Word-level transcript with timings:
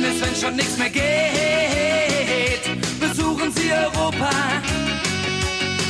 Dann 0.00 0.12
ist, 0.12 0.20
wenn 0.24 0.34
schon 0.36 0.54
nichts 0.54 0.78
mehr 0.78 0.90
geht, 0.90 1.00
besuchen 3.00 3.50
Sie 3.50 3.72
Europa, 3.72 4.30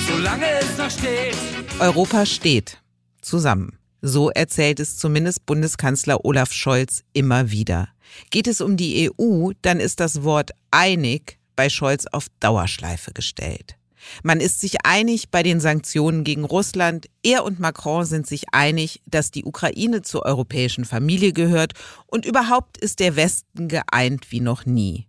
solange 0.08 0.46
es 0.46 0.78
noch 0.78 0.90
steht. 0.90 1.36
Europa 1.78 2.24
steht 2.24 2.78
zusammen. 3.20 3.78
So 4.00 4.30
erzählt 4.30 4.80
es 4.80 4.96
zumindest 4.96 5.44
Bundeskanzler 5.44 6.24
Olaf 6.24 6.52
Scholz 6.52 7.02
immer 7.12 7.50
wieder. 7.50 7.88
Geht 8.30 8.46
es 8.46 8.62
um 8.62 8.78
die 8.78 9.10
EU, 9.10 9.50
dann 9.60 9.78
ist 9.78 10.00
das 10.00 10.22
Wort 10.22 10.52
einig 10.70 11.38
bei 11.54 11.68
Scholz 11.68 12.06
auf 12.06 12.28
Dauerschleife 12.40 13.12
gestellt. 13.12 13.77
Man 14.22 14.40
ist 14.40 14.60
sich 14.60 14.84
einig 14.84 15.30
bei 15.30 15.42
den 15.42 15.60
Sanktionen 15.60 16.24
gegen 16.24 16.44
Russland. 16.44 17.06
Er 17.22 17.44
und 17.44 17.60
Macron 17.60 18.04
sind 18.04 18.26
sich 18.26 18.52
einig, 18.52 19.02
dass 19.06 19.30
die 19.30 19.44
Ukraine 19.44 20.02
zur 20.02 20.24
europäischen 20.24 20.84
Familie 20.84 21.32
gehört 21.32 21.72
und 22.06 22.24
überhaupt 22.24 22.78
ist 22.78 23.00
der 23.00 23.16
Westen 23.16 23.68
geeint 23.68 24.30
wie 24.30 24.40
noch 24.40 24.66
nie. 24.66 25.06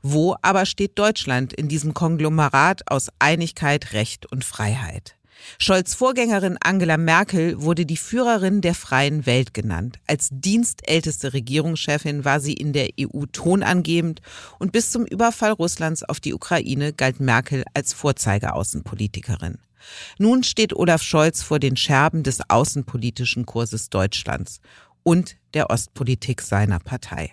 Wo 0.00 0.36
aber 0.42 0.66
steht 0.66 0.98
Deutschland 0.98 1.52
in 1.52 1.68
diesem 1.68 1.94
Konglomerat 1.94 2.90
aus 2.90 3.08
Einigkeit, 3.18 3.92
Recht 3.92 4.30
und 4.30 4.44
Freiheit? 4.44 5.16
Scholz 5.58 5.94
Vorgängerin 5.94 6.58
Angela 6.60 6.96
Merkel 6.96 7.60
wurde 7.60 7.86
die 7.86 7.96
Führerin 7.96 8.60
der 8.60 8.74
freien 8.74 9.26
Welt 9.26 9.54
genannt. 9.54 9.98
Als 10.06 10.28
dienstälteste 10.30 11.32
Regierungschefin 11.32 12.24
war 12.24 12.40
sie 12.40 12.54
in 12.54 12.72
der 12.72 12.90
EU 13.00 13.24
tonangebend 13.32 14.22
und 14.58 14.72
bis 14.72 14.90
zum 14.90 15.04
Überfall 15.04 15.52
Russlands 15.52 16.02
auf 16.02 16.20
die 16.20 16.34
Ukraine 16.34 16.92
galt 16.92 17.20
Merkel 17.20 17.64
als 17.74 17.92
Vorzeigeaußenpolitikerin. 17.92 19.58
Nun 20.18 20.44
steht 20.44 20.74
Olaf 20.74 21.02
Scholz 21.02 21.42
vor 21.42 21.58
den 21.58 21.76
Scherben 21.76 22.22
des 22.22 22.40
außenpolitischen 22.48 23.46
Kurses 23.46 23.90
Deutschlands 23.90 24.60
und 25.02 25.36
der 25.54 25.70
Ostpolitik 25.70 26.40
seiner 26.40 26.78
Partei. 26.78 27.32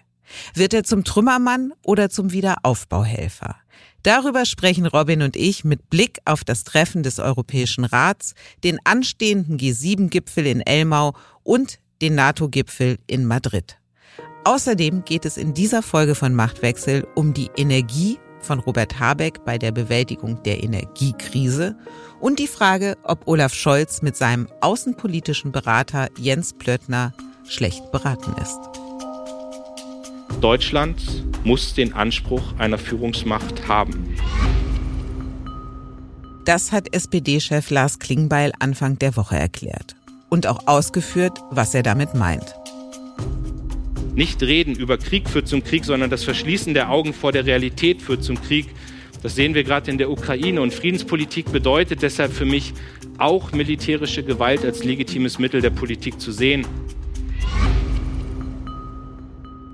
Wird 0.54 0.74
er 0.74 0.84
zum 0.84 1.04
Trümmermann 1.04 1.74
oder 1.84 2.10
zum 2.10 2.32
Wiederaufbauhelfer? 2.32 3.56
Darüber 4.04 4.46
sprechen 4.46 4.86
Robin 4.86 5.22
und 5.22 5.36
ich 5.36 5.64
mit 5.64 5.90
Blick 5.90 6.20
auf 6.26 6.44
das 6.44 6.64
Treffen 6.64 7.04
des 7.04 7.20
Europäischen 7.20 7.84
Rats, 7.84 8.34
den 8.64 8.80
anstehenden 8.86 9.58
G7-Gipfel 9.58 10.48
in 10.48 10.62
Elmau 10.62 11.16
und 11.44 11.80
den 12.02 12.16
NATO-Gipfel 12.16 12.98
in 13.08 13.26
Madrid. 13.26 13.78
Außerdem 14.46 15.04
geht 15.04 15.26
es 15.26 15.38
in 15.38 15.54
dieser 15.54 15.82
Folge 15.82 16.16
von 16.16 16.34
Machtwechsel 16.34 17.06
um 17.16 17.34
die 17.34 17.52
Energie 17.58 18.18
von 18.42 18.60
Robert 18.60 19.00
Habeck 19.00 19.44
bei 19.44 19.58
der 19.58 19.74
Bewältigung 19.74 20.42
der 20.44 20.64
Energiekrise 20.64 21.78
und 22.22 22.40
die 22.40 22.48
Frage, 22.48 22.98
ob 23.04 23.28
Olaf 23.28 23.54
Scholz 23.54 24.02
mit 24.02 24.16
seinem 24.16 24.48
außenpolitischen 24.62 25.52
Berater 25.52 26.08
Jens 26.18 26.54
Plöttner 26.54 27.14
schlecht 27.48 27.92
beraten 27.92 28.34
ist. 28.42 28.79
Deutschland 30.42 31.02
muss 31.44 31.74
den 31.74 31.94
Anspruch 31.94 32.42
einer 32.58 32.78
Führungsmacht 32.78 33.68
haben. 33.68 34.16
Das 36.46 36.72
hat 36.72 36.94
SPD-Chef 36.94 37.70
Lars 37.70 38.00
Klingbeil 38.00 38.54
Anfang 38.60 38.98
der 38.98 39.18
Woche 39.18 39.36
erklärt 39.36 39.96
und 40.30 40.48
auch 40.48 40.66
ausgeführt, 40.68 41.40
was 41.52 41.76
er 41.76 41.84
damit 41.84 42.16
meint. 42.16 42.56
Nicht 44.16 44.42
reden 44.42 44.76
über 44.76 44.98
Krieg 44.98 45.30
führt 45.30 45.48
zum 45.48 45.64
Krieg, 45.64 45.84
sondern 45.86 46.10
das 46.10 46.24
Verschließen 46.24 46.74
der 46.74 46.90
Augen 46.90 47.14
vor 47.14 47.32
der 47.32 47.46
Realität 47.46 48.02
führt 48.02 48.24
zum 48.24 48.42
Krieg. 48.42 48.68
Das 49.22 49.36
sehen 49.36 49.54
wir 49.54 49.64
gerade 49.64 49.92
in 49.92 49.98
der 49.98 50.10
Ukraine. 50.10 50.62
Und 50.62 50.74
Friedenspolitik 50.74 51.52
bedeutet 51.52 52.02
deshalb 52.02 52.32
für 52.32 52.46
mich 52.46 52.74
auch 53.18 53.52
militärische 53.52 54.24
Gewalt 54.24 54.64
als 54.64 54.84
legitimes 54.84 55.38
Mittel 55.38 55.62
der 55.62 55.70
Politik 55.70 56.20
zu 56.20 56.32
sehen. 56.32 56.66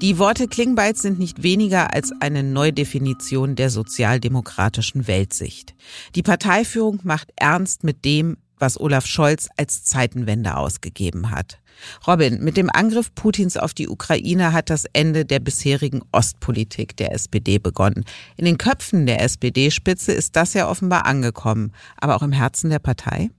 Die 0.02 0.20
Worte 0.20 0.50
Klingbeils 0.50 1.02
sind 1.02 1.20
nicht 1.20 1.42
weniger 1.42 1.94
als 1.94 2.12
eine 2.20 2.44
Neudefinition 2.44 3.56
der 3.56 3.70
sozialdemokratischen 3.70 5.08
Weltsicht. 5.08 5.74
Die 6.16 6.22
Parteiführung 6.22 7.00
macht 7.04 7.32
ernst 7.38 7.86
mit 7.86 8.04
dem, 8.04 8.36
was 8.60 8.78
Olaf 8.78 9.06
Scholz 9.06 9.48
als 9.56 9.86
Zeitenwende 9.86 10.58
ausgegeben 10.58 11.32
hat. 11.32 11.60
Robin, 12.06 12.44
mit 12.44 12.58
dem 12.58 12.70
Angriff 12.70 13.16
Putins 13.16 13.56
auf 13.56 13.74
die 13.74 13.88
Ukraine 13.88 14.52
hat 14.52 14.70
das 14.70 14.84
Ende 14.92 15.24
der 15.24 15.40
bisherigen 15.40 16.02
Ostpolitik 16.12 16.98
der 16.98 17.14
SPD 17.14 17.58
begonnen. 17.58 18.04
In 18.36 18.44
den 18.44 18.58
Köpfen 18.58 19.06
der 19.06 19.22
SPD-Spitze 19.22 20.12
ist 20.12 20.36
das 20.36 20.54
ja 20.54 20.70
offenbar 20.70 21.06
angekommen, 21.06 21.72
aber 21.96 22.18
auch 22.18 22.24
im 22.24 22.34
Herzen 22.34 22.70
der 22.70 22.80
Partei? 22.80 23.30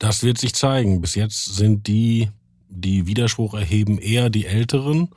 Das 0.00 0.24
wird 0.24 0.38
sich 0.38 0.54
zeigen. 0.54 1.00
Bis 1.00 1.14
jetzt 1.14 1.54
sind 1.54 1.86
die, 1.86 2.30
die 2.68 3.06
Widerspruch 3.06 3.54
erheben, 3.54 3.98
eher 3.98 4.28
die 4.28 4.46
Älteren 4.46 5.10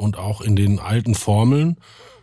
und 0.00 0.18
auch 0.18 0.40
in 0.40 0.56
den 0.56 0.78
alten 0.78 1.14
Formeln. 1.14 1.76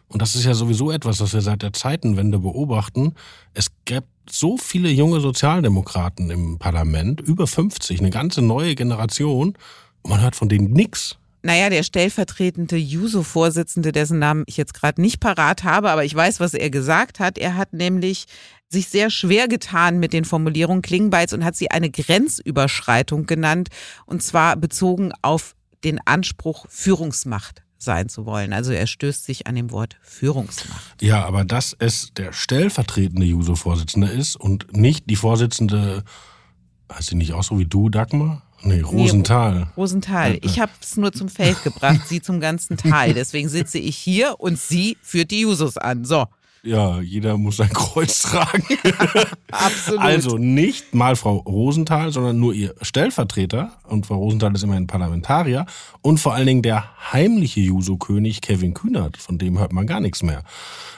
Und 0.09 0.21
das 0.21 0.35
ist 0.35 0.45
ja 0.45 0.53
sowieso 0.53 0.91
etwas, 0.91 1.19
was 1.19 1.33
wir 1.33 1.41
seit 1.41 1.61
der 1.61 1.73
Zeitenwende 1.73 2.39
beobachten. 2.39 3.13
Es 3.53 3.67
gab 3.85 4.05
so 4.29 4.57
viele 4.57 4.89
junge 4.89 5.19
Sozialdemokraten 5.19 6.29
im 6.29 6.59
Parlament, 6.59 7.21
über 7.21 7.45
50, 7.45 7.99
eine 7.99 8.09
ganze 8.09 8.41
neue 8.41 8.75
Generation. 8.75 9.57
Und 10.01 10.09
man 10.09 10.21
hört 10.21 10.35
von 10.35 10.49
denen 10.49 10.71
nichts. 10.71 11.17
Naja, 11.43 11.69
der 11.69 11.83
stellvertretende 11.83 12.77
Juso-Vorsitzende, 12.77 13.91
dessen 13.91 14.19
Namen 14.19 14.43
ich 14.47 14.57
jetzt 14.57 14.73
gerade 14.73 15.01
nicht 15.01 15.19
parat 15.19 15.63
habe, 15.63 15.91
aber 15.91 16.03
ich 16.03 16.15
weiß, 16.15 16.39
was 16.39 16.53
er 16.53 16.69
gesagt 16.69 17.19
hat. 17.19 17.37
Er 17.37 17.55
hat 17.55 17.73
nämlich 17.73 18.25
sich 18.69 18.87
sehr 18.87 19.09
schwer 19.09 19.47
getan 19.47 19.99
mit 19.99 20.13
den 20.13 20.25
Formulierungen 20.25 20.81
Klingbeils 20.81 21.31
und 21.31 21.45
hat 21.45 21.55
sie 21.55 21.71
eine 21.71 21.89
Grenzüberschreitung 21.89 23.27
genannt, 23.27 23.69
und 24.05 24.23
zwar 24.23 24.55
bezogen 24.57 25.13
auf 25.21 25.55
den 25.83 25.99
Anspruch 26.05 26.65
Führungsmacht 26.69 27.66
sein 27.77 28.09
zu 28.09 28.25
wollen. 28.25 28.53
Also 28.53 28.71
er 28.71 28.87
stößt 28.87 29.25
sich 29.25 29.47
an 29.47 29.55
dem 29.55 29.71
Wort 29.71 29.97
Führungsmacht. 30.01 31.01
Ja, 31.01 31.25
aber 31.25 31.45
dass 31.45 31.75
es 31.77 32.13
der 32.15 32.33
stellvertretende 32.33 33.25
Juso-Vorsitzende 33.25 34.07
ist 34.07 34.35
und 34.35 34.75
nicht 34.75 35.09
die 35.09 35.15
Vorsitzende, 35.15 36.03
heißt 36.91 37.09
sie 37.09 37.15
nicht 37.15 37.33
auch 37.33 37.43
so 37.43 37.59
wie 37.59 37.65
du, 37.65 37.89
Dagmar? 37.89 38.43
Nee, 38.63 38.81
Rosenthal. 38.81 39.59
Nee, 39.59 39.65
Rosenthal. 39.77 40.39
Ich 40.41 40.59
habe 40.59 40.71
es 40.81 40.97
nur 40.97 41.13
zum 41.13 41.29
Feld 41.29 41.63
gebracht, 41.63 42.07
sie 42.07 42.21
zum 42.21 42.39
ganzen 42.39 42.75
Tal. 42.77 43.13
Deswegen 43.13 43.49
sitze 43.49 43.77
ich 43.77 43.95
hier 43.95 44.39
und 44.39 44.59
sie 44.59 44.97
führt 45.01 45.31
die 45.31 45.41
Jusos 45.41 45.77
an. 45.77 46.05
So. 46.05 46.25
Ja, 46.67 46.99
jeder 46.99 47.37
muss 47.37 47.61
ein 47.61 47.69
Kreuz 47.69 48.21
tragen. 48.23 48.65
Absolut. 49.51 50.01
Also 50.01 50.37
nicht 50.37 50.93
mal 50.93 51.15
Frau 51.15 51.37
Rosenthal, 51.37 52.11
sondern 52.11 52.39
nur 52.39 52.53
ihr 52.53 52.75
Stellvertreter. 52.81 53.71
Und 53.87 54.05
Frau 54.05 54.17
Rosenthal 54.17 54.53
ist 54.53 54.63
immerhin 54.63 54.85
Parlamentarier. 54.85 55.65
Und 56.01 56.19
vor 56.19 56.33
allen 56.33 56.45
Dingen 56.45 56.61
der 56.61 57.13
heimliche 57.13 57.61
Juso-König 57.61 58.41
Kevin 58.41 58.73
Kühnert. 58.73 59.15
Von 59.15 59.37
dem 59.37 59.57
hört 59.59 59.71
man 59.71 59.87
gar 59.87 60.01
nichts 60.01 60.23
mehr. 60.23 60.43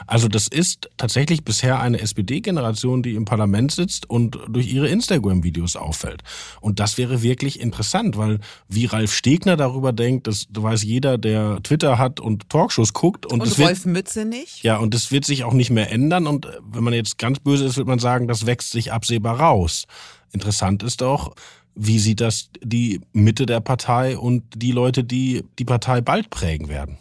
Also 0.07 0.28
das 0.28 0.47
ist 0.47 0.90
tatsächlich 0.97 1.44
bisher 1.44 1.80
eine 1.80 2.00
SPD-Generation, 2.00 3.03
die 3.03 3.13
im 3.13 3.25
Parlament 3.25 3.72
sitzt 3.72 4.09
und 4.09 4.40
durch 4.47 4.74
ihre 4.74 4.88
Instagram-Videos 4.88 5.75
auffällt. 5.75 6.24
Und 6.62 6.80
das 6.80 6.97
wäre 6.97 7.22
wirklich 7.22 7.59
interessant, 7.59 8.18
weil 8.18 8.40
wie 8.68 8.86
Ralf 8.86 9.13
Stegner 9.13 9.56
darüber 9.56 9.94
denkt, 9.94 10.25
das 10.25 10.47
weiß 10.51 10.81
jeder, 10.81 11.19
der 11.19 11.62
Twitter 11.62 12.00
hat 12.00 12.19
und 12.19 12.50
Talkshows 12.50 12.94
guckt. 12.94 13.27
Und, 13.27 13.42
und 13.42 13.60
Wolf 13.60 13.86
wird, 13.86 13.94
Mütze 13.94 14.25
nicht? 14.25 14.63
Ja, 14.63 14.77
und 14.77 14.95
das 14.95 15.12
wird 15.12 15.25
sich 15.25 15.44
auch 15.44 15.54
nicht 15.60 15.70
mehr 15.70 15.92
ändern. 15.92 16.26
Und 16.26 16.48
wenn 16.64 16.84
man 16.84 16.94
jetzt 16.94 17.20
ganz 17.20 17.40
böse 17.40 17.66
ist, 17.66 17.78
wird 17.78 17.88
man 17.88 18.00
sagen, 18.00 18.28
das 18.28 18.48
wächst 18.48 18.72
sich 18.72 18.92
absehbar 18.92 19.40
raus. 19.40 19.86
Interessant 20.32 20.82
ist 20.82 21.04
auch, 21.04 21.36
wie 21.76 22.00
sieht 22.00 22.22
das 22.22 22.50
die 22.64 23.02
Mitte 23.14 23.46
der 23.46 23.60
Partei 23.60 24.18
und 24.18 24.44
die 24.56 24.72
Leute, 24.72 25.04
die 25.04 25.44
die 25.60 25.66
Partei 25.66 26.02
bald 26.02 26.30
prägen 26.30 26.70
werden? 26.70 26.98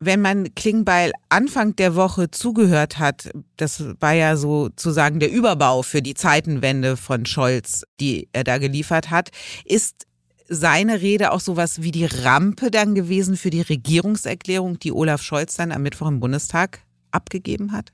wenn 0.00 0.22
man 0.22 0.54
Klingbeil 0.54 1.12
Anfang 1.28 1.76
der 1.76 1.94
Woche 1.94 2.30
zugehört 2.30 2.98
hat, 2.98 3.30
das 3.58 3.84
war 4.00 4.14
ja 4.14 4.34
sozusagen 4.36 5.20
der 5.20 5.30
Überbau 5.30 5.82
für 5.82 6.00
die 6.00 6.14
Zeitenwende 6.14 6.96
von 6.96 7.26
Scholz, 7.26 7.84
die 8.00 8.28
er 8.32 8.44
da 8.44 8.56
geliefert 8.56 9.10
hat, 9.10 9.28
ist 9.66 10.06
seine 10.48 11.02
Rede 11.02 11.30
auch 11.32 11.40
sowas 11.40 11.82
wie 11.82 11.92
die 11.92 12.06
Rampe 12.06 12.70
dann 12.70 12.94
gewesen 12.94 13.36
für 13.36 13.50
die 13.50 13.60
Regierungserklärung, 13.60 14.78
die 14.80 14.90
Olaf 14.90 15.22
Scholz 15.22 15.54
dann 15.56 15.70
am 15.70 15.82
Mittwoch 15.82 16.08
im 16.08 16.18
Bundestag 16.18 16.80
abgegeben 17.12 17.72
hat? 17.72 17.92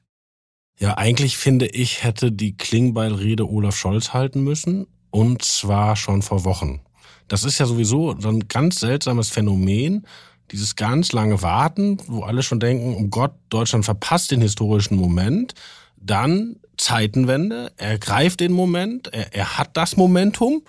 Ja, 0.79 0.99
eigentlich 0.99 1.37
finde 1.37 1.67
ich, 1.67 2.05
hätte 2.05 2.33
die 2.33 2.57
Klingbeil-Rede 2.57 3.49
Olaf 3.49 3.77
Scholz 3.77 4.13
halten 4.13 4.43
müssen. 4.43 4.87
Und 5.11 5.43
zwar 5.43 5.97
schon 5.97 6.21
vor 6.21 6.45
Wochen. 6.45 6.81
Das 7.29 7.45
ist 7.45 7.59
ja 7.59 7.67
sowieso 7.67 8.19
so 8.21 8.29
ein 8.29 8.49
ganz 8.49 8.81
seltsames 8.81 9.31
Phänomen, 9.31 10.07
dieses 10.53 10.77
ganz 10.77 11.13
lange 11.13 11.43
Warten, 11.43 11.99
wo 12.07 12.23
alle 12.23 12.43
schon 12.43 12.61
denken, 12.61 12.95
um 12.95 13.11
Gott, 13.11 13.33
Deutschland 13.49 13.85
verpasst 13.85 14.31
den 14.31 14.43
historischen 14.43 14.97
Moment, 14.97 15.55
dann 15.97 16.57
Zeitenwende, 16.77 17.73
er 17.79 17.99
greift 17.99 18.41
den 18.41 18.53
Moment, 18.53 19.09
er, 19.09 19.35
er 19.35 19.59
hat 19.59 19.77
das 19.77 19.97
Momentum 19.97 20.63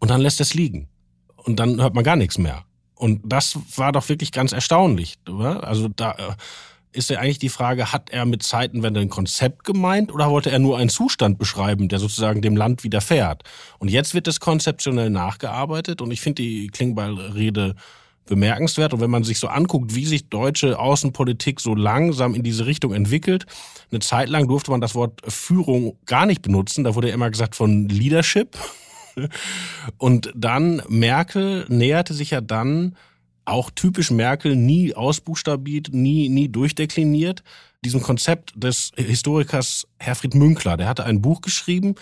und 0.00 0.10
dann 0.10 0.20
lässt 0.20 0.40
es 0.40 0.54
liegen. 0.54 0.88
Und 1.36 1.60
dann 1.60 1.80
hört 1.80 1.94
man 1.94 2.04
gar 2.04 2.16
nichts 2.16 2.36
mehr. 2.36 2.64
Und 2.94 3.20
das 3.24 3.58
war 3.76 3.92
doch 3.92 4.08
wirklich 4.08 4.32
ganz 4.32 4.52
erstaunlich. 4.52 5.18
Oder? 5.28 5.64
Also 5.64 5.88
da 5.88 6.12
äh, 6.12 6.32
ist 6.94 7.10
ja 7.10 7.18
eigentlich 7.18 7.38
die 7.38 7.48
Frage, 7.48 7.92
hat 7.92 8.10
er 8.10 8.24
mit 8.24 8.42
Zeitenwende 8.42 9.00
ein 9.00 9.08
Konzept 9.08 9.64
gemeint 9.64 10.12
oder 10.12 10.30
wollte 10.30 10.50
er 10.50 10.58
nur 10.58 10.78
einen 10.78 10.88
Zustand 10.88 11.38
beschreiben, 11.38 11.88
der 11.88 11.98
sozusagen 11.98 12.40
dem 12.40 12.56
Land 12.56 12.84
widerfährt? 12.84 13.42
Und 13.78 13.90
jetzt 13.90 14.14
wird 14.14 14.28
es 14.28 14.40
konzeptionell 14.40 15.10
nachgearbeitet 15.10 16.00
und 16.00 16.10
ich 16.10 16.20
finde 16.20 16.42
die 16.42 16.68
Klingbeil-Rede 16.68 17.74
bemerkenswert. 18.26 18.94
Und 18.94 19.00
wenn 19.00 19.10
man 19.10 19.24
sich 19.24 19.38
so 19.38 19.48
anguckt, 19.48 19.94
wie 19.94 20.06
sich 20.06 20.28
deutsche 20.28 20.78
Außenpolitik 20.78 21.60
so 21.60 21.74
langsam 21.74 22.34
in 22.34 22.42
diese 22.42 22.66
Richtung 22.66 22.92
entwickelt, 22.92 23.46
eine 23.90 24.00
Zeit 24.00 24.28
lang 24.28 24.48
durfte 24.48 24.70
man 24.70 24.80
das 24.80 24.94
Wort 24.94 25.20
Führung 25.28 25.98
gar 26.06 26.26
nicht 26.26 26.42
benutzen. 26.42 26.84
Da 26.84 26.94
wurde 26.94 27.10
immer 27.10 27.30
gesagt 27.30 27.54
von 27.54 27.88
Leadership. 27.88 28.56
Und 29.98 30.32
dann 30.34 30.82
Merkel 30.88 31.66
näherte 31.68 32.14
sich 32.14 32.30
ja 32.30 32.40
dann 32.40 32.96
auch 33.44 33.70
typisch 33.70 34.10
Merkel 34.10 34.56
nie 34.56 34.94
ausbuchstabiert, 34.94 35.88
nie, 35.92 36.28
nie 36.28 36.48
durchdekliniert. 36.48 37.42
Diesem 37.84 38.02
Konzept 38.02 38.52
des 38.56 38.92
Historikers 38.96 39.86
Herfried 39.98 40.34
Münkler, 40.34 40.76
der 40.76 40.88
hatte 40.88 41.04
ein 41.04 41.20
Buch 41.20 41.40
geschrieben, 41.40 41.94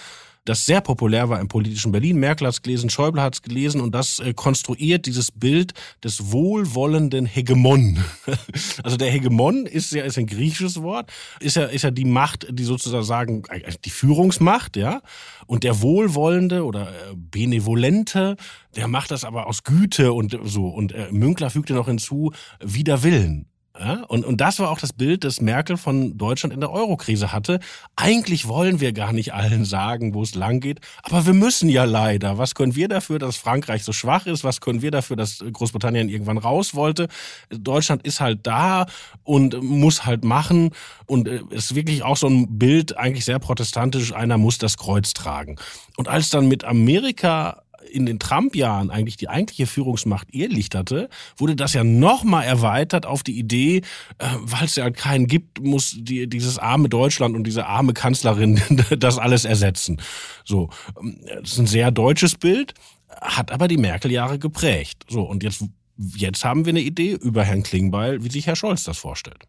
das 0.45 0.67
sehr 0.67 0.81
populär 0.81 1.29
war 1.29 1.41
im 1.41 1.49
politischen 1.49 1.93
Berlin. 1.93 2.19
Merkel 2.19 2.47
hat 2.47 2.55
es 2.55 2.63
gelesen, 2.63 2.91
Schäuble 2.91 3.23
hat 3.23 3.35
es 3.35 3.43
gelesen 3.43 3.81
und 3.81 3.95
das 3.95 4.19
äh, 4.19 4.35
konstruiert 4.35 5.07
dieses 5.07 5.31
Bild 5.31 5.73
des 6.03 6.33
wohlwollenden 6.33 7.27
Hegemon. 7.27 8.03
also 8.83 8.97
der 8.97 9.11
Hegemon 9.11 9.67
ist 9.67 9.93
ja 9.93 10.05
ist 10.05 10.19
ein 10.19 10.27
griechisches 10.27 10.83
Wort, 10.83 11.13
ist 11.41 11.57
ja 11.57 11.65
ist 11.65 11.83
ja 11.83 11.91
die 11.91 12.05
Macht, 12.05 12.47
die 12.51 12.65
sozusagen 12.65 13.45
äh, 13.51 13.73
die 13.85 13.91
Führungsmacht, 13.91 14.77
ja. 14.77 15.01
Und 15.47 15.65
der 15.65 15.81
wohlwollende 15.81 16.65
oder 16.65 16.89
äh, 16.89 17.15
benevolente, 17.15 18.37
der 18.75 18.89
macht 18.89 19.11
das 19.11 19.25
aber 19.25 19.47
aus 19.47 19.63
Güte 19.63 20.13
und 20.13 20.37
so. 20.45 20.69
Und 20.69 20.93
äh, 20.93 21.09
Münkler 21.13 21.51
fügte 21.51 21.75
noch 21.75 21.87
hinzu, 21.87 22.33
wider 22.61 23.03
Willen. 23.03 23.52
Ja, 23.79 24.05
und, 24.05 24.27
und 24.27 24.43
das 24.43 24.59
war 24.59 24.71
auch 24.71 24.79
das 24.79 24.93
Bild, 24.93 25.25
das 25.25 25.41
Merkel 25.41 25.79
von 25.79 26.19
Deutschland 26.19 26.53
in 26.53 26.61
der 26.61 26.71
Eurokrise 26.71 27.33
hatte. 27.33 27.59
Eigentlich 27.97 28.47
wollen 28.47 28.81
wir 28.81 28.93
gar 28.93 29.15
nicht 29.15 29.33
allen 29.33 29.65
sagen, 29.65 30.13
wo 30.13 30.23
es 30.23 30.35
lang 30.35 30.61
geht, 30.61 30.81
aber 31.03 31.25
wir 31.25 31.33
müssen 31.33 31.71
ja 31.71 31.85
leider. 31.85 32.37
Was 32.37 32.55
können 32.55 32.77
wir 32.77 32.89
dafür, 32.89 33.19
dass 33.19 33.37
Frankreich 33.37 33.83
so 33.83 33.93
schwach 33.93 34.27
ist? 34.27 34.45
Was 34.45 34.61
können 34.61 34.83
wir 34.83 34.91
dafür, 34.91 35.17
dass 35.17 35.39
Großbritannien 35.39 36.11
irgendwann 36.11 36.37
raus 36.37 36.75
wollte? 36.75 37.09
Deutschland 37.49 38.05
ist 38.05 38.21
halt 38.21 38.47
da 38.47 38.85
und 39.25 39.63
muss 39.63 40.05
halt 40.05 40.23
machen. 40.23 40.71
Und 41.07 41.27
es 41.27 41.41
äh, 41.41 41.55
ist 41.55 41.75
wirklich 41.75 42.03
auch 42.03 42.19
so 42.19 42.27
ein 42.27 42.59
Bild, 42.59 42.99
eigentlich 42.99 43.25
sehr 43.25 43.39
protestantisch, 43.39 44.13
einer 44.13 44.37
muss 44.37 44.59
das 44.59 44.77
Kreuz 44.77 45.15
tragen. 45.15 45.57
Und 45.97 46.09
als 46.09 46.29
dann 46.29 46.47
mit 46.47 46.65
Amerika 46.65 47.63
in 47.91 48.07
den 48.07 48.19
Trump-Jahren 48.19 48.91
eigentlich 48.91 49.17
die 49.17 49.29
eigentliche 49.29 49.67
Führungsmacht 49.67 50.29
irrlichterte, 50.33 51.09
wurde 51.37 51.57
das 51.57 51.75
ja 51.75 51.85
nochmal 51.85 52.45
erweitert 52.45 53.07
auf 53.07 53.23
die 53.23 53.39
Idee, 53.39 53.83
äh, 54.19 54.27
weil 54.41 54.65
es 54.65 54.77
ja 54.77 54.91
keinen 54.91 55.27
gibt, 55.27 55.63
muss 55.63 55.97
die, 55.99 56.29
dieses 56.29 56.59
arme 56.59 56.89
Deutschland 56.89 57.35
und 57.37 57.45
diese 57.45 57.67
arme 57.67 57.93
Kanzlerin 57.93 58.61
das 58.99 59.19
alles 59.19 59.45
ersetzen. 59.45 60.01
So, 60.45 60.71
ähm, 61.01 61.21
das 61.41 61.53
ist 61.53 61.59
ein 61.59 61.67
sehr 61.67 61.91
deutsches 61.91 62.37
Bild, 62.37 62.75
hat 63.21 63.53
aber 63.53 63.69
die 63.69 63.77
Merkel-Jahre 63.77 64.39
geprägt. 64.39 65.05
So, 65.09 65.23
und 65.23 65.43
jetzt, 65.43 65.65
jetzt 65.97 66.45
haben 66.45 66.65
wir 66.65 66.71
eine 66.71 66.81
Idee 66.81 67.13
über 67.13 67.45
Herrn 67.45 67.63
Klingbeil, 67.63 68.25
wie 68.25 68.31
sich 68.31 68.47
Herr 68.47 68.57
Scholz 68.57 68.85
das 68.85 68.99
vorstellt. 68.99 69.47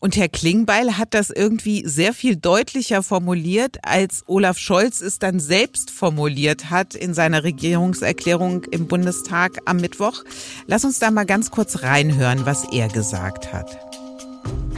Und 0.00 0.16
Herr 0.16 0.28
Klingbeil 0.28 0.98
hat 0.98 1.14
das 1.14 1.30
irgendwie 1.30 1.86
sehr 1.86 2.12
viel 2.12 2.36
deutlicher 2.36 3.02
formuliert, 3.02 3.78
als 3.82 4.22
Olaf 4.26 4.58
Scholz 4.58 5.00
es 5.00 5.18
dann 5.18 5.40
selbst 5.40 5.90
formuliert 5.90 6.70
hat 6.70 6.94
in 6.94 7.14
seiner 7.14 7.44
Regierungserklärung 7.44 8.64
im 8.64 8.88
Bundestag 8.88 9.58
am 9.64 9.78
Mittwoch. 9.78 10.24
Lass 10.66 10.84
uns 10.84 10.98
da 10.98 11.10
mal 11.10 11.26
ganz 11.26 11.50
kurz 11.50 11.82
reinhören, 11.82 12.46
was 12.46 12.64
er 12.72 12.88
gesagt 12.88 13.52
hat. 13.52 13.78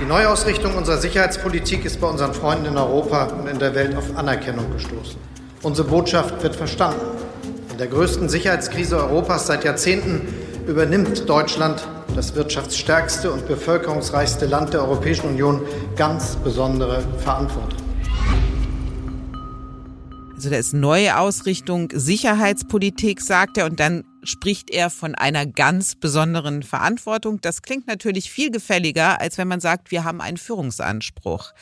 Die 0.00 0.04
Neuausrichtung 0.04 0.74
unserer 0.76 0.98
Sicherheitspolitik 0.98 1.84
ist 1.84 2.00
bei 2.00 2.06
unseren 2.06 2.34
Freunden 2.34 2.66
in 2.66 2.76
Europa 2.76 3.26
und 3.26 3.46
in 3.46 3.58
der 3.58 3.74
Welt 3.74 3.96
auf 3.96 4.16
Anerkennung 4.16 4.70
gestoßen. 4.72 5.16
Unsere 5.62 5.88
Botschaft 5.88 6.42
wird 6.42 6.56
verstanden. 6.56 7.00
In 7.70 7.78
der 7.78 7.86
größten 7.86 8.28
Sicherheitskrise 8.28 8.98
Europas 8.98 9.46
seit 9.46 9.64
Jahrzehnten 9.64 10.28
übernimmt 10.66 11.28
Deutschland 11.28 11.86
das 12.14 12.34
wirtschaftsstärkste 12.34 13.32
und 13.32 13.46
bevölkerungsreichste 13.48 14.46
Land 14.46 14.72
der 14.72 14.82
Europäischen 14.82 15.28
Union, 15.28 15.62
ganz 15.96 16.36
besondere 16.36 17.02
Verantwortung. 17.18 17.78
Also 20.34 20.50
da 20.50 20.56
ist 20.56 20.74
neue 20.74 21.18
Ausrichtung 21.18 21.90
Sicherheitspolitik, 21.92 23.20
sagt 23.20 23.56
er, 23.56 23.66
und 23.66 23.80
dann 23.80 24.04
spricht 24.22 24.70
er 24.70 24.90
von 24.90 25.14
einer 25.14 25.46
ganz 25.46 25.94
besonderen 25.94 26.62
Verantwortung. 26.62 27.40
Das 27.40 27.62
klingt 27.62 27.86
natürlich 27.86 28.30
viel 28.30 28.50
gefälliger, 28.50 29.20
als 29.20 29.38
wenn 29.38 29.48
man 29.48 29.60
sagt, 29.60 29.90
wir 29.90 30.04
haben 30.04 30.20
einen 30.20 30.36
Führungsanspruch. 30.36 31.52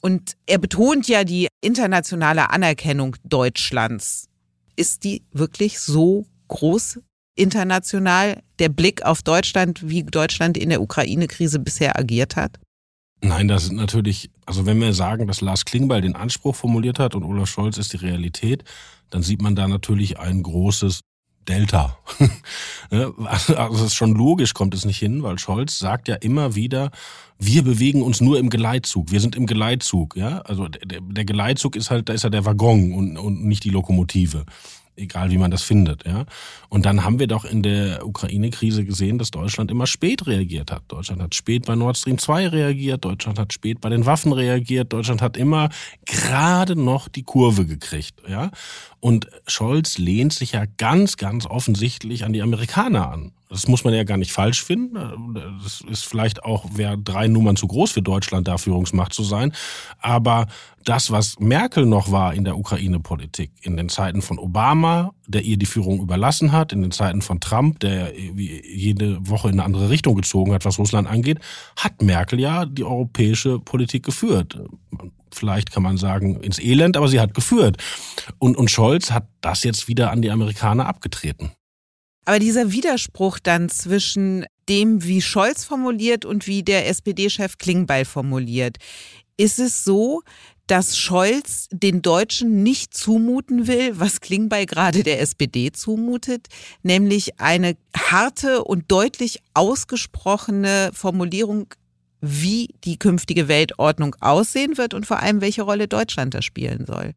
Und 0.00 0.36
er 0.46 0.58
betont 0.58 1.08
ja 1.08 1.24
die 1.24 1.48
internationale 1.60 2.50
Anerkennung 2.50 3.16
Deutschlands. 3.24 4.28
Ist 4.76 5.04
die 5.04 5.22
wirklich 5.32 5.80
so 5.80 6.26
groß 6.48 7.00
international 7.38 8.42
der 8.58 8.68
Blick 8.68 9.02
auf 9.04 9.22
Deutschland, 9.22 9.88
wie 9.88 10.02
Deutschland 10.02 10.56
in 10.56 10.68
der 10.68 10.82
Ukraine-Krise 10.82 11.58
bisher 11.58 11.98
agiert 11.98 12.36
hat? 12.36 12.58
Nein, 13.20 13.48
das 13.48 13.64
ist 13.64 13.72
natürlich, 13.72 14.30
also 14.46 14.66
wenn 14.66 14.80
wir 14.80 14.92
sagen, 14.92 15.26
dass 15.26 15.40
Lars 15.40 15.64
Klingbeil 15.64 16.02
den 16.02 16.14
Anspruch 16.14 16.54
formuliert 16.54 16.98
hat 16.98 17.14
und 17.14 17.24
Olaf 17.24 17.48
Scholz 17.48 17.76
ist 17.76 17.92
die 17.92 17.96
Realität, 17.96 18.64
dann 19.10 19.22
sieht 19.22 19.42
man 19.42 19.56
da 19.56 19.66
natürlich 19.66 20.18
ein 20.18 20.42
großes 20.42 21.00
Delta. 21.48 21.98
Ne? 22.90 23.12
also 23.26 23.54
es 23.74 23.82
ist 23.82 23.94
schon 23.94 24.14
logisch, 24.14 24.54
kommt 24.54 24.72
es 24.72 24.86
nicht 24.86 24.98
hin, 24.98 25.22
weil 25.22 25.38
Scholz 25.38 25.78
sagt 25.78 26.08
ja 26.08 26.14
immer 26.14 26.54
wieder, 26.54 26.90
wir 27.38 27.62
bewegen 27.62 28.00
uns 28.00 28.22
nur 28.22 28.38
im 28.38 28.48
Geleitzug. 28.48 29.10
Wir 29.10 29.20
sind 29.20 29.36
im 29.36 29.44
Geleitzug, 29.44 30.16
ja. 30.16 30.38
Also 30.38 30.68
der, 30.68 31.02
der 31.02 31.24
Geleitzug 31.26 31.76
ist 31.76 31.90
halt, 31.90 32.08
da 32.08 32.14
ist 32.14 32.24
ja 32.24 32.30
der 32.30 32.46
Waggon 32.46 32.94
und, 32.94 33.18
und 33.18 33.44
nicht 33.44 33.64
die 33.64 33.68
Lokomotive 33.68 34.46
egal 34.98 35.30
wie 35.30 35.38
man 35.38 35.50
das 35.50 35.62
findet, 35.62 36.04
ja. 36.06 36.24
Und 36.68 36.84
dann 36.84 37.04
haben 37.04 37.18
wir 37.18 37.26
doch 37.26 37.44
in 37.44 37.62
der 37.62 38.06
Ukraine-Krise 38.06 38.84
gesehen, 38.84 39.18
dass 39.18 39.30
Deutschland 39.30 39.70
immer 39.70 39.86
spät 39.86 40.26
reagiert 40.26 40.70
hat. 40.70 40.82
Deutschland 40.88 41.22
hat 41.22 41.34
spät 41.34 41.66
bei 41.66 41.74
Nord 41.74 41.96
Stream 41.96 42.18
2 42.18 42.48
reagiert, 42.48 43.04
Deutschland 43.04 43.38
hat 43.38 43.52
spät 43.52 43.80
bei 43.80 43.88
den 43.88 44.06
Waffen 44.06 44.32
reagiert, 44.32 44.92
Deutschland 44.92 45.22
hat 45.22 45.36
immer 45.36 45.70
gerade 46.04 46.76
noch 46.76 47.08
die 47.08 47.22
Kurve 47.22 47.66
gekriegt, 47.66 48.22
ja. 48.28 48.50
Und 49.00 49.28
Scholz 49.46 49.98
lehnt 49.98 50.32
sich 50.32 50.52
ja 50.52 50.64
ganz, 50.76 51.16
ganz 51.16 51.46
offensichtlich 51.46 52.24
an 52.24 52.32
die 52.32 52.42
Amerikaner 52.42 53.10
an. 53.10 53.32
Das 53.48 53.66
muss 53.66 53.82
man 53.82 53.94
ja 53.94 54.04
gar 54.04 54.18
nicht 54.18 54.32
falsch 54.32 54.62
finden. 54.62 55.34
Das 55.62 55.80
ist 55.80 56.06
vielleicht 56.06 56.44
auch, 56.44 56.66
wäre 56.74 56.98
drei 56.98 57.28
Nummern 57.28 57.56
zu 57.56 57.66
groß 57.66 57.92
für 57.92 58.02
Deutschland, 58.02 58.46
da 58.46 58.58
Führungsmacht 58.58 59.14
zu 59.14 59.24
sein. 59.24 59.52
Aber 60.00 60.48
das, 60.84 61.10
was 61.10 61.38
Merkel 61.38 61.86
noch 61.86 62.12
war 62.12 62.34
in 62.34 62.44
der 62.44 62.58
Ukraine-Politik, 62.58 63.52
in 63.62 63.76
den 63.76 63.88
Zeiten 63.88 64.20
von 64.20 64.38
Obama, 64.38 65.12
der 65.26 65.42
ihr 65.42 65.56
die 65.56 65.66
Führung 65.66 66.00
überlassen 66.00 66.52
hat, 66.52 66.72
in 66.72 66.82
den 66.82 66.90
Zeiten 66.90 67.22
von 67.22 67.40
Trump, 67.40 67.80
der 67.80 68.12
jede 68.18 69.26
Woche 69.26 69.48
in 69.48 69.54
eine 69.54 69.64
andere 69.64 69.88
Richtung 69.88 70.14
gezogen 70.14 70.52
hat, 70.52 70.64
was 70.64 70.78
Russland 70.78 71.08
angeht, 71.08 71.38
hat 71.76 72.02
Merkel 72.02 72.40
ja 72.40 72.66
die 72.66 72.84
europäische 72.84 73.58
Politik 73.58 74.04
geführt. 74.04 74.58
Vielleicht 75.32 75.72
kann 75.72 75.82
man 75.82 75.96
sagen 75.96 76.40
ins 76.40 76.58
Elend, 76.58 76.96
aber 76.96 77.08
sie 77.08 77.20
hat 77.20 77.34
geführt. 77.34 77.76
Und, 78.38 78.56
und 78.56 78.70
Scholz 78.70 79.10
hat 79.10 79.28
das 79.40 79.64
jetzt 79.64 79.88
wieder 79.88 80.10
an 80.10 80.22
die 80.22 80.30
Amerikaner 80.30 80.86
abgetreten. 80.86 81.52
Aber 82.28 82.40
dieser 82.40 82.72
Widerspruch 82.72 83.38
dann 83.38 83.70
zwischen 83.70 84.44
dem, 84.68 85.02
wie 85.02 85.22
Scholz 85.22 85.64
formuliert 85.64 86.26
und 86.26 86.46
wie 86.46 86.62
der 86.62 86.86
SPD-Chef 86.86 87.56
Klingbeil 87.56 88.04
formuliert, 88.04 88.76
ist 89.38 89.58
es 89.58 89.82
so, 89.82 90.20
dass 90.66 90.98
Scholz 90.98 91.68
den 91.70 92.02
Deutschen 92.02 92.62
nicht 92.62 92.92
zumuten 92.92 93.66
will, 93.66 93.98
was 93.98 94.20
Klingbeil 94.20 94.66
gerade 94.66 95.04
der 95.04 95.22
SPD 95.22 95.72
zumutet, 95.72 96.48
nämlich 96.82 97.40
eine 97.40 97.78
harte 97.96 98.62
und 98.62 98.92
deutlich 98.92 99.40
ausgesprochene 99.54 100.90
Formulierung, 100.92 101.72
wie 102.20 102.74
die 102.84 102.98
künftige 102.98 103.48
Weltordnung 103.48 104.14
aussehen 104.20 104.76
wird 104.76 104.92
und 104.92 105.06
vor 105.06 105.20
allem, 105.20 105.40
welche 105.40 105.62
Rolle 105.62 105.88
Deutschland 105.88 106.34
da 106.34 106.42
spielen 106.42 106.84
soll. 106.84 107.14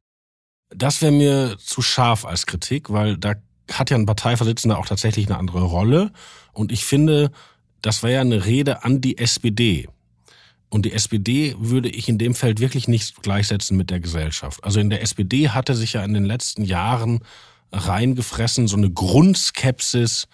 Das 0.74 1.02
wäre 1.02 1.12
mir 1.12 1.58
zu 1.58 1.82
scharf 1.82 2.24
als 2.24 2.46
Kritik, 2.46 2.92
weil 2.92 3.18
da 3.18 3.34
hat 3.70 3.90
ja 3.90 3.98
ein 3.98 4.06
Parteivorsitzender 4.06 4.78
auch 4.78 4.86
tatsächlich 4.86 5.28
eine 5.28 5.38
andere 5.38 5.64
Rolle. 5.64 6.12
Und 6.54 6.72
ich 6.72 6.86
finde, 6.86 7.32
das 7.82 8.04
war 8.04 8.10
ja 8.10 8.22
eine 8.22 8.46
Rede 8.46 8.84
an 8.84 9.02
die 9.02 9.18
SPD. 9.18 9.88
Und 10.70 10.86
die 10.86 10.94
SPD 10.94 11.56
würde 11.60 11.90
ich 11.90 12.08
in 12.08 12.18
dem 12.18 12.34
Feld 12.34 12.60
wirklich 12.60 12.88
nicht 12.88 13.22
gleichsetzen 13.24 13.76
mit 13.76 13.90
der 13.90 14.00
Gesellschaft. 14.00 14.64
Also 14.64 14.80
in 14.80 14.90
der 14.90 15.02
SPD 15.02 15.50
hatte 15.50 15.76
sich 15.76 15.94
ja 15.94 16.04
in 16.04 16.14
den 16.14 16.24
letzten 16.24 16.64
Jahren 16.64 17.20
reingefressen 17.74 18.68
so 18.68 18.78
eine 18.78 18.90
Grundskepsis 18.90 20.28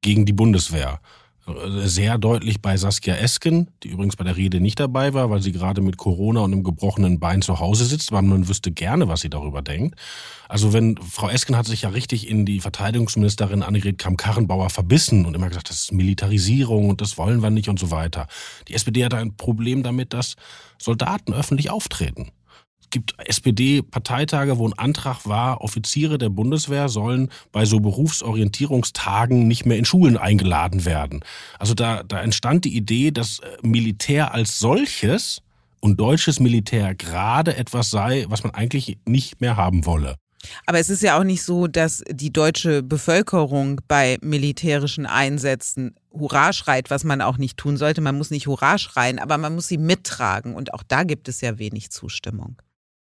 gegen 0.00 0.24
die 0.24 0.32
Bundeswehr. 0.32 1.00
Sehr 1.44 2.18
deutlich 2.18 2.62
bei 2.62 2.76
Saskia 2.76 3.16
Esken, 3.16 3.68
die 3.82 3.88
übrigens 3.88 4.14
bei 4.14 4.22
der 4.22 4.36
Rede 4.36 4.60
nicht 4.60 4.78
dabei 4.78 5.12
war, 5.12 5.28
weil 5.28 5.42
sie 5.42 5.50
gerade 5.50 5.80
mit 5.80 5.96
Corona 5.96 6.40
und 6.40 6.52
einem 6.52 6.62
gebrochenen 6.62 7.18
Bein 7.18 7.42
zu 7.42 7.58
Hause 7.58 7.84
sitzt, 7.84 8.12
weil 8.12 8.22
man 8.22 8.48
wüsste 8.48 8.70
gerne, 8.70 9.08
was 9.08 9.22
sie 9.22 9.30
darüber 9.30 9.60
denkt. 9.60 9.96
Also 10.48 10.72
wenn 10.72 10.96
Frau 10.98 11.28
Esken 11.28 11.56
hat 11.56 11.66
sich 11.66 11.82
ja 11.82 11.88
richtig 11.88 12.28
in 12.28 12.46
die 12.46 12.60
Verteidigungsministerin 12.60 13.62
Annegret 13.64 13.98
Kramp-Karrenbauer 13.98 14.70
verbissen 14.70 15.26
und 15.26 15.34
immer 15.34 15.48
gesagt, 15.48 15.68
das 15.68 15.80
ist 15.80 15.92
Militarisierung 15.92 16.88
und 16.88 17.00
das 17.00 17.18
wollen 17.18 17.42
wir 17.42 17.50
nicht 17.50 17.68
und 17.68 17.80
so 17.80 17.90
weiter. 17.90 18.28
Die 18.68 18.74
SPD 18.74 19.04
hat 19.04 19.14
ein 19.14 19.36
Problem 19.36 19.82
damit, 19.82 20.12
dass 20.12 20.36
Soldaten 20.78 21.32
öffentlich 21.34 21.70
auftreten 21.70 22.30
gibt 22.90 23.14
SPD-Parteitage, 23.18 24.58
wo 24.58 24.66
ein 24.66 24.78
Antrag 24.78 25.26
war, 25.26 25.60
Offiziere 25.60 26.18
der 26.18 26.28
Bundeswehr 26.28 26.88
sollen 26.88 27.30
bei 27.52 27.64
so 27.64 27.80
Berufsorientierungstagen 27.80 29.48
nicht 29.48 29.66
mehr 29.66 29.78
in 29.78 29.84
Schulen 29.84 30.16
eingeladen 30.16 30.84
werden. 30.84 31.24
Also 31.58 31.74
da, 31.74 32.02
da 32.02 32.20
entstand 32.20 32.64
die 32.64 32.76
Idee, 32.76 33.10
dass 33.10 33.38
äh, 33.40 33.46
Militär 33.62 34.34
als 34.34 34.58
solches 34.58 35.42
und 35.80 35.98
deutsches 35.98 36.40
Militär 36.40 36.94
gerade 36.94 37.56
etwas 37.56 37.90
sei, 37.90 38.26
was 38.28 38.44
man 38.44 38.54
eigentlich 38.54 38.98
nicht 39.04 39.40
mehr 39.40 39.56
haben 39.56 39.84
wolle. 39.84 40.16
Aber 40.66 40.78
es 40.78 40.90
ist 40.90 41.02
ja 41.02 41.18
auch 41.18 41.24
nicht 41.24 41.42
so, 41.42 41.66
dass 41.66 42.02
die 42.10 42.32
deutsche 42.32 42.82
Bevölkerung 42.82 43.80
bei 43.88 44.18
militärischen 44.22 45.06
Einsätzen 45.06 45.94
Hurra 46.12 46.52
schreit, 46.52 46.90
was 46.90 47.04
man 47.04 47.20
auch 47.20 47.38
nicht 47.38 47.56
tun 47.58 47.76
sollte. 47.76 48.00
Man 48.00 48.18
muss 48.18 48.30
nicht 48.30 48.46
Hurra 48.46 48.78
schreien, 48.78 49.18
aber 49.18 49.38
man 49.38 49.54
muss 49.54 49.68
sie 49.68 49.78
mittragen. 49.78 50.54
Und 50.54 50.74
auch 50.74 50.82
da 50.82 51.04
gibt 51.04 51.28
es 51.28 51.40
ja 51.40 51.58
wenig 51.58 51.90
Zustimmung. 51.90 52.60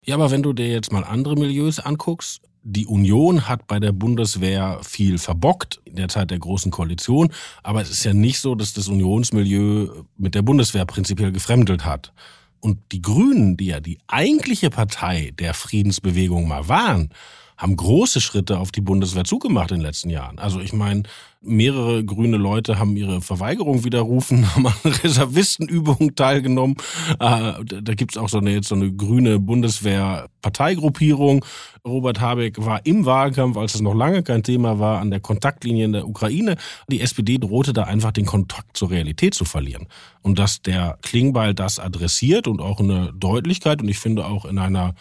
Ja, 0.06 0.16
aber 0.16 0.32
wenn 0.32 0.44
du 0.44 0.54
dir 0.54 0.68
jetzt 0.68 0.92
mal 0.92 1.04
andere 1.04 1.36
Milieus 1.36 1.80
anguckst, 1.80 2.42
die 2.64 2.86
Union 2.86 3.48
hat 3.48 3.68
bei 3.68 3.80
der 3.80 3.92
Bundeswehr 3.92 4.80
viel 4.84 5.18
verbockt 5.18 5.82
in 5.86 5.96
der 5.96 6.08
Zeit 6.08 6.32
der 6.32 6.40
Großen 6.40 6.72
Koalition, 6.72 7.30
aber 7.62 7.82
es 7.82 7.90
ist 7.90 8.04
ja 8.06 8.14
nicht 8.14 8.40
so, 8.40 8.56
dass 8.56 8.74
das 8.74 8.88
Unionsmilieu 8.88 9.90
mit 10.18 10.36
der 10.36 10.42
Bundeswehr 10.42 10.86
prinzipiell 10.86 11.32
gefremdelt 11.32 11.84
hat. 11.86 12.14
Und 12.62 12.80
die 12.94 13.02
Grünen, 13.02 13.58
die 13.58 13.68
ja 13.68 13.82
die 13.82 14.00
eigentliche 14.08 14.70
Partei 14.70 15.34
der 15.38 15.54
Friedensbewegung 15.54 16.48
mal 16.48 16.70
waren, 16.70 17.10
haben 17.58 17.76
große 17.76 18.22
Schritte 18.22 18.60
auf 18.60 18.72
die 18.72 18.82
Bundeswehr 18.82 19.26
zugemacht 19.26 19.72
in 19.72 19.78
den 19.78 19.86
letzten 19.86 20.10
Jahren. 20.10 20.40
Also 20.40 20.62
ich 20.62 20.72
meine, 20.72 21.04
mehrere 21.44 22.06
grüne 22.06 22.38
Leute 22.38 22.80
haben 22.80 22.98
ihre 22.98 23.22
Verweigerung 23.22 23.84
widerrufen, 23.84 24.46
haben 24.56 24.66
an 24.68 24.74
Reservistenübungen 24.84 26.16
teilgenommen. 26.16 26.78
Äh, 27.20 27.54
da 27.64 27.94
gibt's 27.96 28.18
auch 28.18 28.30
so 28.30 28.40
eine, 28.40 28.52
jetzt 28.52 28.70
so 28.70 28.76
eine 28.76 28.92
grüne 28.92 29.40
Bundeswehr-Parteigruppierung. 29.40 31.46
Robert 31.86 32.22
Habeck 32.22 32.66
war 32.66 32.86
im 32.86 33.06
Wahlkampf, 33.06 33.58
als 33.58 33.76
es 33.76 33.82
noch 33.82 33.94
lange 33.94 34.24
kein 34.24 34.44
Thema 34.44 34.80
war, 34.80 35.02
an 35.02 35.12
der 35.12 35.20
Kontaktlinie 35.20 35.84
in 35.86 35.94
der 35.94 36.08
Ukraine. 36.08 36.56
Die 36.90 37.02
SPD 37.02 37.38
drohte 37.38 37.74
da 37.74 37.84
einfach 37.84 38.12
den 38.12 38.26
Kontakt 38.26 38.78
zur 38.78 38.92
Realität 38.92 39.34
zu 39.34 39.46
verlieren. 39.46 39.88
Und 40.22 40.40
dass 40.40 40.62
der 40.62 40.98
Klingbeil 41.02 41.54
das 41.54 41.80
adressiert 41.80 42.48
und 42.48 42.62
auch 42.62 42.80
in 42.80 42.90
einer 42.90 43.12
Deutlichkeit 43.12 43.82
und 43.82 43.90
ich 43.90 44.00
finde 44.00 44.26
auch 44.26 44.46
in 44.46 44.58
einer 44.58 44.96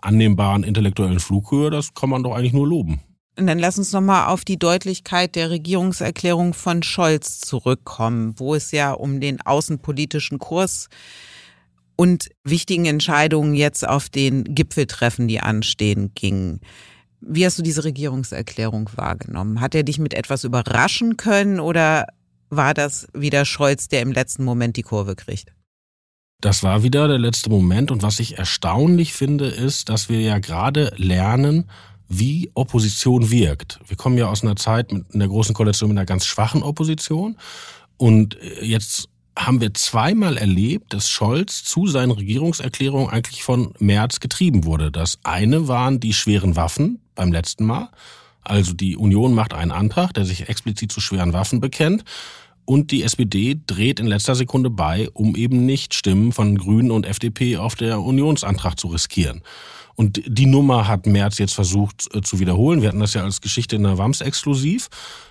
annehmbaren 0.00 0.64
intellektuellen 0.64 1.20
Flughöhe, 1.20 1.70
das 1.70 1.94
kann 1.94 2.10
man 2.10 2.22
doch 2.22 2.34
eigentlich 2.34 2.52
nur 2.52 2.66
loben. 2.66 3.00
Und 3.38 3.46
dann 3.46 3.58
lass 3.58 3.76
uns 3.76 3.92
nochmal 3.92 4.28
auf 4.28 4.44
die 4.44 4.58
Deutlichkeit 4.58 5.36
der 5.36 5.50
Regierungserklärung 5.50 6.54
von 6.54 6.82
Scholz 6.82 7.40
zurückkommen, 7.40 8.34
wo 8.38 8.54
es 8.54 8.72
ja 8.72 8.92
um 8.92 9.20
den 9.20 9.42
außenpolitischen 9.42 10.38
Kurs 10.38 10.88
und 11.96 12.30
wichtigen 12.44 12.86
Entscheidungen 12.86 13.54
jetzt 13.54 13.86
auf 13.86 14.08
den 14.08 14.44
Gipfeltreffen, 14.44 15.28
die 15.28 15.40
anstehen, 15.40 16.12
ging. 16.14 16.60
Wie 17.20 17.44
hast 17.44 17.58
du 17.58 17.62
diese 17.62 17.84
Regierungserklärung 17.84 18.88
wahrgenommen? 18.94 19.60
Hat 19.60 19.74
er 19.74 19.82
dich 19.82 19.98
mit 19.98 20.14
etwas 20.14 20.44
überraschen 20.44 21.16
können 21.16 21.60
oder 21.60 22.06
war 22.48 22.74
das 22.74 23.08
wieder 23.12 23.44
Scholz, 23.44 23.88
der 23.88 24.02
im 24.02 24.12
letzten 24.12 24.44
Moment 24.44 24.76
die 24.76 24.82
Kurve 24.82 25.14
kriegt? 25.14 25.52
Das 26.40 26.62
war 26.62 26.82
wieder 26.82 27.08
der 27.08 27.18
letzte 27.18 27.48
Moment 27.48 27.90
und 27.90 28.02
was 28.02 28.20
ich 28.20 28.38
erstaunlich 28.38 29.14
finde, 29.14 29.46
ist, 29.46 29.88
dass 29.88 30.10
wir 30.10 30.20
ja 30.20 30.38
gerade 30.38 30.92
lernen, 30.96 31.70
wie 32.08 32.50
Opposition 32.54 33.30
wirkt. 33.30 33.80
Wir 33.86 33.96
kommen 33.96 34.18
ja 34.18 34.28
aus 34.28 34.42
einer 34.42 34.56
Zeit 34.56 34.92
mit 34.92 35.04
in 35.12 35.18
der 35.18 35.28
großen 35.28 35.54
Koalition 35.54 35.90
mit 35.90 35.98
einer 35.98 36.06
ganz 36.06 36.24
schwachen 36.26 36.62
Opposition 36.62 37.36
und 37.96 38.40
äh, 38.40 38.64
jetzt 38.64 39.08
haben 39.38 39.60
wir 39.60 39.74
zweimal 39.74 40.38
erlebt, 40.38 40.94
dass 40.94 41.10
Scholz 41.10 41.62
zu 41.62 41.86
seinen 41.86 42.10
Regierungserklärungen 42.10 43.10
eigentlich 43.10 43.42
von 43.42 43.74
Merz 43.78 44.18
getrieben 44.20 44.64
wurde. 44.64 44.90
Das 44.90 45.18
eine 45.24 45.68
waren 45.68 46.00
die 46.00 46.14
schweren 46.14 46.56
Waffen 46.56 47.00
beim 47.14 47.32
letzten 47.32 47.66
Mal. 47.66 47.90
Also 48.40 48.72
die 48.72 48.96
Union 48.96 49.34
macht 49.34 49.52
einen 49.52 49.72
Antrag, 49.72 50.14
der 50.14 50.24
sich 50.24 50.48
explizit 50.48 50.90
zu 50.90 51.00
schweren 51.00 51.32
Waffen 51.32 51.60
bekennt. 51.60 52.04
Und 52.64 52.90
die 52.90 53.02
SPD 53.02 53.60
dreht 53.66 54.00
in 54.00 54.06
letzter 54.06 54.34
Sekunde 54.34 54.70
bei, 54.70 55.08
um 55.12 55.36
eben 55.36 55.66
nicht 55.66 55.94
Stimmen 55.94 56.32
von 56.32 56.56
Grünen 56.56 56.90
und 56.90 57.06
FDP 57.06 57.58
auf 57.58 57.74
der 57.74 58.00
Unionsantrag 58.00 58.78
zu 58.78 58.88
riskieren. 58.88 59.42
Und 59.96 60.22
die 60.26 60.46
Nummer 60.46 60.86
hat 60.86 61.06
Merz 61.06 61.38
jetzt 61.38 61.54
versucht 61.54 62.14
äh, 62.14 62.20
zu 62.20 62.38
wiederholen. 62.38 62.82
Wir 62.82 62.88
hatten 62.90 63.00
das 63.00 63.14
ja 63.14 63.24
als 63.24 63.40
Geschichte 63.40 63.76
in 63.76 63.82
der 63.82 63.98
WAMS 63.98 64.20
exklusiv. 64.20 64.88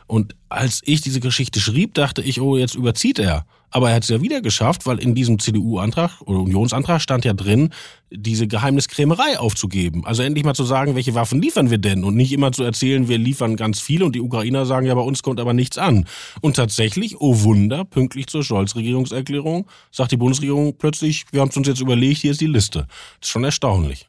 Und 0.07 0.35
als 0.49 0.81
ich 0.83 1.01
diese 1.01 1.19
Geschichte 1.19 1.59
schrieb, 1.59 1.93
dachte 1.93 2.21
ich, 2.21 2.41
oh, 2.41 2.57
jetzt 2.57 2.75
überzieht 2.75 3.19
er. 3.19 3.45
Aber 3.71 3.89
er 3.89 3.95
hat 3.95 4.03
es 4.03 4.09
ja 4.09 4.21
wieder 4.21 4.41
geschafft, 4.41 4.85
weil 4.85 4.99
in 4.99 5.15
diesem 5.15 5.37
CDU-Antrag 5.37 6.21
oder 6.21 6.39
Unionsantrag 6.39 7.01
stand 7.01 7.25
ja 7.25 7.33
drin, 7.33 7.71
diese 8.09 8.47
Geheimniskrämerei 8.47 9.37
aufzugeben. 9.37 10.05
Also 10.05 10.23
endlich 10.23 10.45
mal 10.45 10.53
zu 10.53 10.63
sagen, 10.63 10.95
welche 10.95 11.13
Waffen 11.13 11.41
liefern 11.41 11.69
wir 11.69 11.77
denn? 11.77 12.03
Und 12.03 12.15
nicht 12.15 12.31
immer 12.31 12.51
zu 12.51 12.63
erzählen, 12.63 13.09
wir 13.09 13.17
liefern 13.17 13.57
ganz 13.57 13.81
viele 13.81 14.05
und 14.05 14.15
die 14.15 14.21
Ukrainer 14.21 14.65
sagen, 14.65 14.87
ja, 14.87 14.95
bei 14.95 15.01
uns 15.01 15.23
kommt 15.23 15.39
aber 15.39 15.53
nichts 15.53 15.77
an. 15.77 16.05
Und 16.41 16.55
tatsächlich, 16.55 17.19
oh 17.19 17.41
Wunder, 17.41 17.83
pünktlich 17.83 18.27
zur 18.27 18.43
Scholz-Regierungserklärung, 18.43 19.67
sagt 19.91 20.11
die 20.11 20.17
Bundesregierung 20.17 20.77
plötzlich, 20.77 21.25
wir 21.31 21.41
haben 21.41 21.49
es 21.49 21.57
uns 21.57 21.67
jetzt 21.67 21.81
überlegt, 21.81 22.21
hier 22.21 22.31
ist 22.31 22.41
die 22.41 22.47
Liste. 22.47 22.87
Das 23.19 23.27
ist 23.27 23.31
schon 23.31 23.43
erstaunlich. 23.43 24.07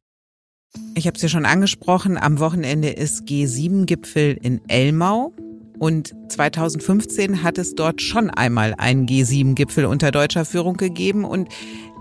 Ich 0.95 1.06
habe 1.06 1.16
es 1.16 1.23
ja 1.23 1.28
schon 1.28 1.47
angesprochen, 1.47 2.16
am 2.16 2.38
Wochenende 2.38 2.88
ist 2.88 3.25
G7-Gipfel 3.25 4.38
in 4.40 4.61
Elmau. 4.68 5.33
Und 5.78 6.14
2015 6.28 7.42
hat 7.42 7.59
es 7.59 7.75
dort 7.75 8.00
schon 8.00 8.30
einmal 8.30 8.75
einen 8.78 9.06
G7-Gipfel 9.06 9.85
unter 9.85 10.11
deutscher 10.11 10.45
Führung 10.45 10.76
gegeben. 10.76 11.25
Und 11.25 11.49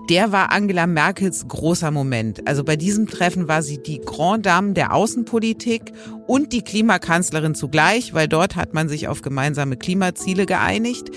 der 0.09 0.31
war 0.31 0.51
Angela 0.51 0.87
Merkels 0.87 1.47
großer 1.47 1.89
Moment. 1.89 2.47
Also 2.47 2.63
bei 2.63 2.75
diesem 2.75 3.07
Treffen 3.07 3.47
war 3.47 3.63
sie 3.63 3.81
die 3.81 3.99
Grand 4.01 4.45
Dame 4.45 4.73
der 4.73 4.93
Außenpolitik 4.93 5.93
und 6.27 6.53
die 6.53 6.61
Klimakanzlerin 6.61 7.55
zugleich, 7.55 8.13
weil 8.13 8.27
dort 8.27 8.55
hat 8.55 8.73
man 8.73 8.87
sich 8.87 9.07
auf 9.07 9.21
gemeinsame 9.21 9.77
Klimaziele 9.77 10.45
geeinigt. 10.45 11.09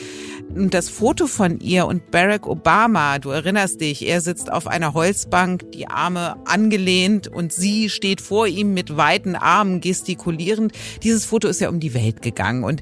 Und 0.54 0.72
das 0.72 0.88
Foto 0.88 1.26
von 1.26 1.60
ihr 1.60 1.86
und 1.86 2.10
Barack 2.10 2.46
Obama, 2.46 3.18
du 3.18 3.30
erinnerst 3.30 3.80
dich, 3.80 4.06
er 4.06 4.20
sitzt 4.20 4.50
auf 4.50 4.66
einer 4.66 4.94
Holzbank, 4.94 5.70
die 5.72 5.88
Arme 5.88 6.36
angelehnt 6.46 7.28
und 7.28 7.52
sie 7.52 7.90
steht 7.90 8.20
vor 8.20 8.46
ihm 8.46 8.72
mit 8.72 8.96
weiten 8.96 9.36
Armen 9.36 9.80
gestikulierend. 9.80 10.72
Dieses 11.02 11.26
Foto 11.26 11.48
ist 11.48 11.60
ja 11.60 11.68
um 11.68 11.80
die 11.80 11.94
Welt 11.94 12.22
gegangen 12.22 12.64
und 12.64 12.80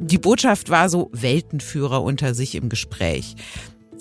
die 0.00 0.18
Botschaft 0.18 0.70
war 0.70 0.88
so 0.88 1.10
Weltenführer 1.12 2.02
unter 2.02 2.32
sich 2.32 2.54
im 2.54 2.68
Gespräch. 2.68 3.34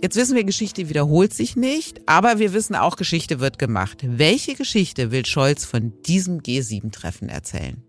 Jetzt 0.01 0.15
wissen 0.15 0.35
wir, 0.35 0.43
Geschichte 0.43 0.89
wiederholt 0.89 1.33
sich 1.33 1.55
nicht, 1.55 2.01
aber 2.05 2.37
wir 2.37 2.53
wissen 2.53 2.75
auch, 2.75 2.97
Geschichte 2.97 3.39
wird 3.39 3.57
gemacht. 3.57 3.99
Welche 4.03 4.53
Geschichte 4.53 5.11
will 5.11 5.25
Scholz 5.25 5.65
von 5.65 5.93
diesem 6.03 6.41
G7-Treffen 6.41 7.29
erzählen? 7.29 7.83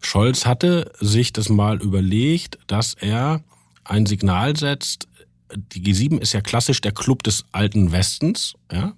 Scholz 0.00 0.46
hatte 0.46 0.92
sich 1.00 1.32
das 1.32 1.48
mal 1.48 1.82
überlegt, 1.82 2.58
dass 2.66 2.94
er 2.94 3.44
ein 3.84 4.06
Signal 4.06 4.56
setzt. 4.56 5.08
Die 5.54 5.82
G7 5.82 6.20
ist 6.20 6.32
ja 6.32 6.40
klassisch 6.40 6.80
der 6.80 6.92
Club 6.92 7.22
des 7.22 7.44
alten 7.52 7.92
Westens, 7.92 8.54
ja. 8.72 8.94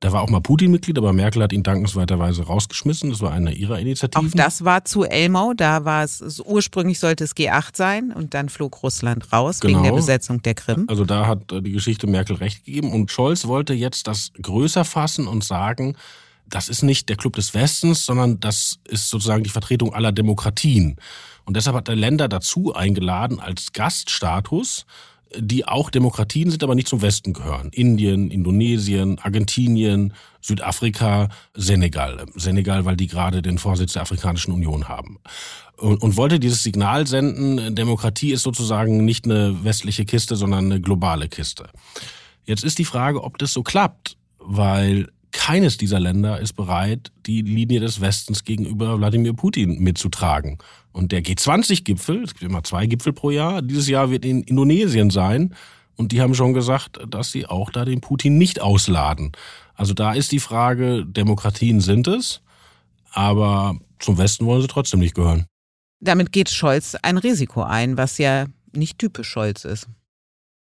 Da 0.00 0.12
war 0.12 0.22
auch 0.22 0.28
mal 0.28 0.40
Putin 0.40 0.70
Mitglied, 0.70 0.98
aber 0.98 1.12
Merkel 1.12 1.42
hat 1.42 1.52
ihn 1.52 1.62
dankenswerterweise 1.62 2.42
rausgeschmissen. 2.42 3.10
Das 3.10 3.22
war 3.22 3.32
eine 3.32 3.52
ihrer 3.52 3.78
Initiativen. 3.78 4.28
Auch 4.28 4.34
das 4.34 4.64
war 4.64 4.84
zu 4.84 5.04
Elmau. 5.04 5.54
Da 5.54 5.84
war 5.84 6.04
es, 6.04 6.40
ursprünglich 6.44 6.98
sollte 6.98 7.24
es 7.24 7.34
G8 7.34 7.76
sein 7.76 8.12
und 8.12 8.34
dann 8.34 8.50
flog 8.50 8.82
Russland 8.82 9.32
raus 9.32 9.60
genau. 9.60 9.72
wegen 9.72 9.82
der 9.82 9.92
genau. 9.92 10.02
Besetzung 10.02 10.42
der 10.42 10.54
Krim. 10.54 10.84
Also 10.88 11.04
da 11.04 11.26
hat 11.26 11.50
die 11.50 11.72
Geschichte 11.72 12.06
Merkel 12.06 12.36
recht 12.36 12.64
gegeben. 12.64 12.92
Und 12.92 13.10
Scholz 13.10 13.46
wollte 13.46 13.72
jetzt 13.72 14.06
das 14.06 14.32
größer 14.40 14.84
fassen 14.84 15.26
und 15.26 15.44
sagen, 15.44 15.96
das 16.48 16.68
ist 16.68 16.82
nicht 16.82 17.08
der 17.08 17.16
Club 17.16 17.34
des 17.34 17.54
Westens, 17.54 18.04
sondern 18.04 18.38
das 18.38 18.78
ist 18.84 19.08
sozusagen 19.08 19.44
die 19.44 19.50
Vertretung 19.50 19.94
aller 19.94 20.12
Demokratien. 20.12 20.96
Und 21.44 21.56
deshalb 21.56 21.76
hat 21.76 21.88
er 21.88 21.96
Länder 21.96 22.28
dazu 22.28 22.74
eingeladen 22.74 23.40
als 23.40 23.72
Gaststatus 23.72 24.84
die 25.38 25.66
auch 25.66 25.90
Demokratien 25.90 26.50
sind, 26.50 26.62
aber 26.62 26.74
nicht 26.74 26.88
zum 26.88 27.02
Westen 27.02 27.32
gehören. 27.32 27.70
Indien, 27.72 28.30
Indonesien, 28.30 29.18
Argentinien, 29.18 30.14
Südafrika, 30.40 31.28
Senegal. 31.54 32.24
Senegal, 32.34 32.84
weil 32.84 32.96
die 32.96 33.06
gerade 33.06 33.42
den 33.42 33.58
Vorsitz 33.58 33.94
der 33.94 34.02
Afrikanischen 34.02 34.52
Union 34.52 34.88
haben. 34.88 35.18
Und, 35.76 36.02
und 36.02 36.16
wollte 36.16 36.40
dieses 36.40 36.62
Signal 36.62 37.06
senden, 37.06 37.74
Demokratie 37.74 38.32
ist 38.32 38.42
sozusagen 38.42 39.04
nicht 39.04 39.24
eine 39.24 39.64
westliche 39.64 40.04
Kiste, 40.04 40.36
sondern 40.36 40.66
eine 40.66 40.80
globale 40.80 41.28
Kiste. 41.28 41.68
Jetzt 42.44 42.64
ist 42.64 42.78
die 42.78 42.84
Frage, 42.84 43.22
ob 43.22 43.38
das 43.38 43.52
so 43.52 43.62
klappt, 43.62 44.16
weil 44.38 45.08
keines 45.36 45.76
dieser 45.76 46.00
Länder 46.00 46.40
ist 46.40 46.54
bereit, 46.54 47.12
die 47.26 47.42
Linie 47.42 47.80
des 47.80 48.00
Westens 48.00 48.42
gegenüber 48.42 48.98
Wladimir 48.98 49.34
Putin 49.34 49.78
mitzutragen. 49.78 50.58
Und 50.92 51.12
der 51.12 51.22
G20-Gipfel, 51.22 52.24
es 52.24 52.32
gibt 52.34 52.50
immer 52.50 52.64
zwei 52.64 52.86
Gipfel 52.86 53.12
pro 53.12 53.30
Jahr, 53.30 53.62
dieses 53.62 53.86
Jahr 53.86 54.10
wird 54.10 54.24
in 54.24 54.42
Indonesien 54.42 55.10
sein. 55.10 55.54
Und 55.94 56.12
die 56.12 56.20
haben 56.20 56.34
schon 56.34 56.54
gesagt, 56.54 56.98
dass 57.08 57.32
sie 57.32 57.46
auch 57.46 57.70
da 57.70 57.84
den 57.84 58.00
Putin 58.00 58.38
nicht 58.38 58.60
ausladen. 58.60 59.32
Also 59.74 59.94
da 59.94 60.14
ist 60.14 60.32
die 60.32 60.40
Frage, 60.40 61.04
Demokratien 61.06 61.80
sind 61.80 62.08
es, 62.08 62.40
aber 63.12 63.78
zum 63.98 64.18
Westen 64.18 64.46
wollen 64.46 64.62
sie 64.62 64.68
trotzdem 64.68 65.00
nicht 65.00 65.14
gehören. 65.14 65.46
Damit 66.00 66.32
geht 66.32 66.50
Scholz 66.50 66.96
ein 67.02 67.18
Risiko 67.18 67.62
ein, 67.62 67.96
was 67.96 68.18
ja 68.18 68.46
nicht 68.72 68.98
typisch 68.98 69.28
Scholz 69.28 69.64
ist. 69.64 69.86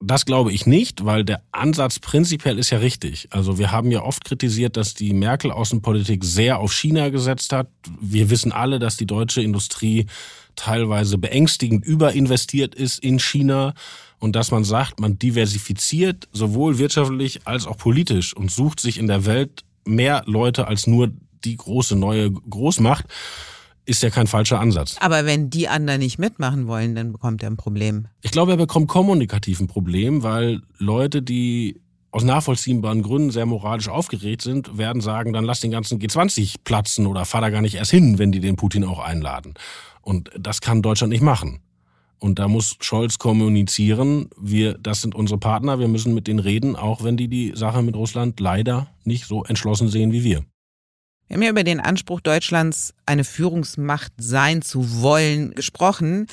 Das 0.00 0.26
glaube 0.26 0.52
ich 0.52 0.66
nicht, 0.66 1.06
weil 1.06 1.24
der 1.24 1.42
Ansatz 1.52 1.98
prinzipiell 1.98 2.58
ist 2.58 2.70
ja 2.70 2.78
richtig. 2.78 3.28
Also 3.30 3.58
wir 3.58 3.72
haben 3.72 3.90
ja 3.90 4.02
oft 4.02 4.24
kritisiert, 4.24 4.76
dass 4.76 4.92
die 4.92 5.14
Merkel-Außenpolitik 5.14 6.22
sehr 6.22 6.58
auf 6.58 6.74
China 6.74 7.08
gesetzt 7.08 7.52
hat. 7.52 7.70
Wir 7.98 8.28
wissen 8.28 8.52
alle, 8.52 8.78
dass 8.78 8.98
die 8.98 9.06
deutsche 9.06 9.40
Industrie 9.40 10.06
teilweise 10.54 11.16
beängstigend 11.16 11.84
überinvestiert 11.84 12.74
ist 12.74 12.98
in 12.98 13.18
China 13.18 13.74
und 14.18 14.36
dass 14.36 14.50
man 14.50 14.64
sagt, 14.64 15.00
man 15.00 15.18
diversifiziert 15.18 16.28
sowohl 16.32 16.78
wirtschaftlich 16.78 17.46
als 17.46 17.66
auch 17.66 17.78
politisch 17.78 18.36
und 18.36 18.50
sucht 18.50 18.80
sich 18.80 18.98
in 18.98 19.06
der 19.06 19.24
Welt 19.24 19.64
mehr 19.86 20.24
Leute 20.26 20.66
als 20.66 20.86
nur 20.86 21.10
die 21.44 21.56
große 21.56 21.96
neue 21.96 22.30
Großmacht 22.30 23.06
ist 23.86 24.02
ja 24.02 24.10
kein 24.10 24.26
falscher 24.26 24.60
Ansatz. 24.60 24.96
Aber 25.00 25.24
wenn 25.24 25.48
die 25.48 25.68
anderen 25.68 26.00
nicht 26.00 26.18
mitmachen 26.18 26.66
wollen, 26.66 26.94
dann 26.94 27.12
bekommt 27.12 27.42
er 27.42 27.50
ein 27.50 27.56
Problem. 27.56 28.08
Ich 28.20 28.32
glaube, 28.32 28.52
er 28.52 28.56
bekommt 28.56 28.88
kommunikativ 28.88 29.60
ein 29.60 29.68
Problem, 29.68 30.22
weil 30.22 30.60
Leute, 30.78 31.22
die 31.22 31.80
aus 32.10 32.24
nachvollziehbaren 32.24 33.02
Gründen 33.02 33.30
sehr 33.30 33.46
moralisch 33.46 33.88
aufgeregt 33.88 34.42
sind, 34.42 34.76
werden 34.78 35.00
sagen, 35.00 35.32
dann 35.32 35.44
lass 35.44 35.60
den 35.60 35.70
ganzen 35.70 35.98
G20 36.00 36.56
platzen 36.64 37.06
oder 37.06 37.24
fahr 37.24 37.40
da 37.40 37.50
gar 37.50 37.62
nicht 37.62 37.74
erst 37.74 37.90
hin, 37.90 38.18
wenn 38.18 38.32
die 38.32 38.40
den 38.40 38.56
Putin 38.56 38.84
auch 38.84 38.98
einladen. 38.98 39.54
Und 40.02 40.30
das 40.38 40.60
kann 40.60 40.82
Deutschland 40.82 41.12
nicht 41.12 41.22
machen. 41.22 41.60
Und 42.18 42.38
da 42.38 42.48
muss 42.48 42.76
Scholz 42.80 43.18
kommunizieren, 43.18 44.30
wir, 44.40 44.78
das 44.78 45.02
sind 45.02 45.14
unsere 45.14 45.38
Partner, 45.38 45.78
wir 45.78 45.88
müssen 45.88 46.14
mit 46.14 46.26
denen 46.26 46.38
reden, 46.38 46.74
auch 46.74 47.04
wenn 47.04 47.16
die 47.16 47.28
die 47.28 47.52
Sache 47.54 47.82
mit 47.82 47.94
Russland 47.94 48.40
leider 48.40 48.88
nicht 49.04 49.26
so 49.26 49.44
entschlossen 49.44 49.88
sehen 49.88 50.12
wie 50.12 50.24
wir. 50.24 50.44
Wir 51.28 51.34
haben 51.34 51.42
ja 51.42 51.50
über 51.50 51.64
den 51.64 51.80
Anspruch 51.80 52.20
Deutschlands, 52.20 52.94
eine 53.04 53.24
Führungsmacht 53.24 54.12
sein 54.16 54.62
zu 54.62 55.02
wollen, 55.02 55.54
gesprochen. 55.54 56.26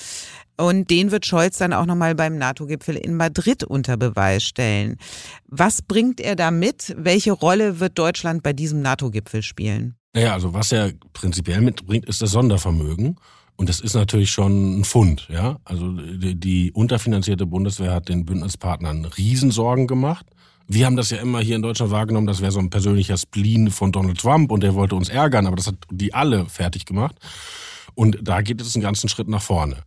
Und 0.55 0.91
den 0.91 1.09
wird 1.09 1.25
Scholz 1.25 1.57
dann 1.57 1.73
auch 1.73 1.87
nochmal 1.87 2.13
beim 2.13 2.37
NATO-Gipfel 2.37 2.95
in 2.95 3.15
Madrid 3.15 3.63
unter 3.63 3.97
Beweis 3.97 4.43
stellen. 4.43 4.97
Was 5.47 5.81
bringt 5.81 6.21
er 6.21 6.35
da 6.35 6.51
mit? 6.51 6.95
Welche 6.97 7.31
Rolle 7.31 7.79
wird 7.79 7.97
Deutschland 7.97 8.43
bei 8.43 8.53
diesem 8.53 8.81
NATO-Gipfel 8.81 9.41
spielen? 9.41 9.95
Naja, 10.13 10.33
also 10.33 10.53
was 10.53 10.71
er 10.71 10.93
prinzipiell 11.13 11.61
mitbringt, 11.61 12.05
ist 12.05 12.21
das 12.21 12.31
Sondervermögen. 12.31 13.17
Und 13.55 13.69
das 13.69 13.79
ist 13.79 13.95
natürlich 13.95 14.29
schon 14.29 14.79
ein 14.79 14.83
Fund, 14.83 15.27
ja. 15.31 15.57
Also 15.63 15.91
die, 15.91 16.35
die 16.35 16.71
unterfinanzierte 16.71 17.45
Bundeswehr 17.47 17.93
hat 17.93 18.09
den 18.09 18.25
Bündnispartnern 18.25 19.05
Riesensorgen 19.05 19.87
gemacht. 19.87 20.25
Wir 20.73 20.87
haben 20.87 20.95
das 20.95 21.11
ja 21.11 21.17
immer 21.17 21.39
hier 21.39 21.55
in 21.55 21.61
Deutschland 21.61 21.91
wahrgenommen, 21.91 22.25
das 22.25 22.41
wäre 22.41 22.51
so 22.51 22.57
ein 22.57 22.71
persönlicher 22.71 23.15
Spleen 23.15 23.69
von 23.69 23.91
Donald 23.91 24.19
Trump 24.19 24.51
und 24.51 24.63
der 24.63 24.73
wollte 24.73 24.95
uns 24.95 25.07
ärgern, 25.07 25.45
aber 25.45 25.55
das 25.55 25.67
hat 25.67 25.75
die 25.91 26.15
alle 26.15 26.47
fertig 26.47 26.85
gemacht. 26.85 27.15
Und 27.93 28.17
da 28.23 28.41
geht 28.41 28.59
es 28.59 28.73
einen 28.73 28.81
ganzen 28.81 29.07
Schritt 29.07 29.27
nach 29.27 29.43
vorne. 29.43 29.83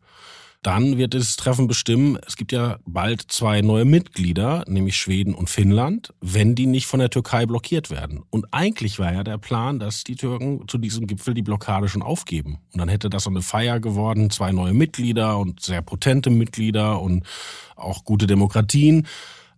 Dann 0.63 0.97
wird 0.97 1.15
das 1.15 1.35
Treffen 1.35 1.67
bestimmen, 1.67 2.21
es 2.25 2.37
gibt 2.37 2.53
ja 2.53 2.79
bald 2.87 3.23
zwei 3.33 3.63
neue 3.63 3.85
Mitglieder, 3.85 4.63
nämlich 4.69 4.97
Schweden 4.97 5.35
und 5.35 5.51
Finnland, 5.51 6.15
wenn 6.21 6.55
die 6.55 6.67
nicht 6.67 6.87
von 6.87 7.01
der 7.01 7.11
Türkei 7.11 7.47
blockiert 7.47 7.91
werden. 7.91 8.23
Und 8.31 8.47
eigentlich 8.53 9.01
war 9.01 9.13
ja 9.13 9.25
der 9.25 9.39
Plan, 9.39 9.81
dass 9.81 10.05
die 10.05 10.15
Türken 10.15 10.69
zu 10.69 10.79
diesem 10.79 11.09
Gipfel 11.09 11.35
die 11.35 11.43
Blockade 11.43 11.89
schon 11.89 12.03
aufgeben. 12.03 12.59
Und 12.73 12.81
dann 12.81 12.89
hätte 12.89 13.11
das 13.11 13.25
so 13.25 13.31
eine 13.31 13.43
Feier 13.43 13.81
geworden, 13.81 14.31
zwei 14.31 14.53
neue 14.53 14.73
Mitglieder 14.73 15.37
und 15.39 15.61
sehr 15.61 15.83
potente 15.83 16.31
Mitglieder 16.31 17.03
und 17.03 17.27
auch 17.75 18.05
gute 18.05 18.29
Demokratien. 18.29 19.09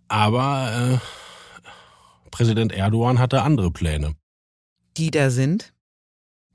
Aber 0.09 1.01
äh, 1.01 2.31
Präsident 2.31 2.73
Erdogan 2.73 3.19
hatte 3.19 3.43
andere 3.43 3.71
Pläne. 3.71 4.15
Die 4.97 5.11
da 5.11 5.31
sind? 5.31 5.73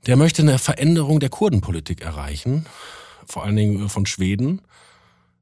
Der 0.06 0.16
möchte 0.16 0.42
eine 0.42 0.58
Veränderung 0.58 1.20
der 1.20 1.30
Kurdenpolitik 1.30 2.02
erreichen, 2.02 2.66
vor 3.26 3.44
allen 3.44 3.56
Dingen 3.56 3.88
von 3.88 4.04
Schweden. 4.04 4.60